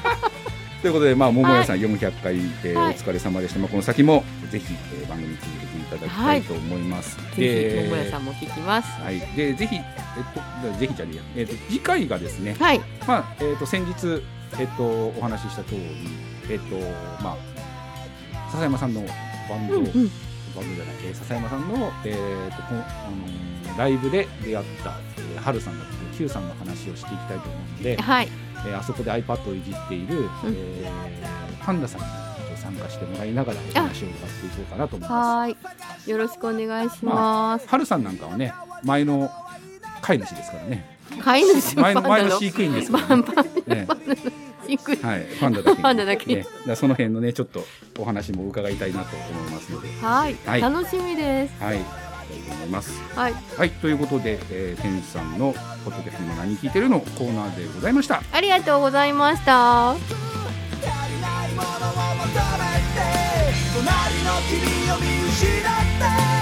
[0.80, 2.94] ということで、まあ、桃屋さん400回、えーはい。
[2.94, 3.58] お疲れ様でした。
[3.58, 4.64] まあ、この先もぜひ、
[4.98, 7.18] えー番組続けていただきたいと思います。
[7.36, 8.88] ぜひ桃屋さんも聞きます。
[9.02, 12.80] はい、で、ぜひ、えっと、ぜひじゃねえや、えっと、次回がですね、はい。
[13.06, 14.22] まあ、えっと、先日、
[14.58, 15.82] えっと、お話しした通り、
[16.48, 16.76] えっと、
[17.22, 17.36] まあ。
[18.52, 19.04] 笹山さんの
[19.50, 20.10] バンド、うんうん
[20.54, 27.96] バンドじゃない、えー笹山さんの、えっと、この、あのーライブで出会った、えー、春さんだったり、Q さんの話をしていきたいと思うので。
[27.96, 28.28] はい。
[28.66, 30.28] えーあそこで iPad をいじっている、うん。
[30.46, 32.06] えーパンダさんに
[32.56, 35.56] 参加してもらいながらお話を伺っていこうかなと思いまはー
[36.06, 36.10] い。
[36.10, 37.66] よろしくお願いします。
[37.66, 37.70] す。
[37.70, 38.52] はるさんなんかはね
[38.84, 39.30] 前の
[40.02, 40.98] 飼い主ですからね。
[41.22, 43.22] 飼い主前のパンダ前の飼育員ですから、ね。
[43.66, 43.86] ね
[44.66, 45.82] 飼育員はい、パンダだけに。
[45.82, 46.36] パンダだけに。
[46.36, 47.64] ね、だからその辺のねちょっと
[47.98, 49.88] お話も伺いたいなと思いますので。
[50.00, 50.60] はい、はい。
[50.60, 51.62] 楽しみです。
[51.62, 51.78] はい。
[51.78, 51.84] と
[52.54, 53.00] 思います。
[53.14, 53.34] はい。
[53.56, 53.70] はい。
[53.70, 55.52] ということで、えー、天使さんの
[55.84, 58.22] ポッドキャスト今何聞いてるのコーナーでございました。
[58.32, 59.94] ありがとうございました
[63.74, 63.88] 隣
[64.24, 65.62] の君を見失っ
[66.28, 66.33] て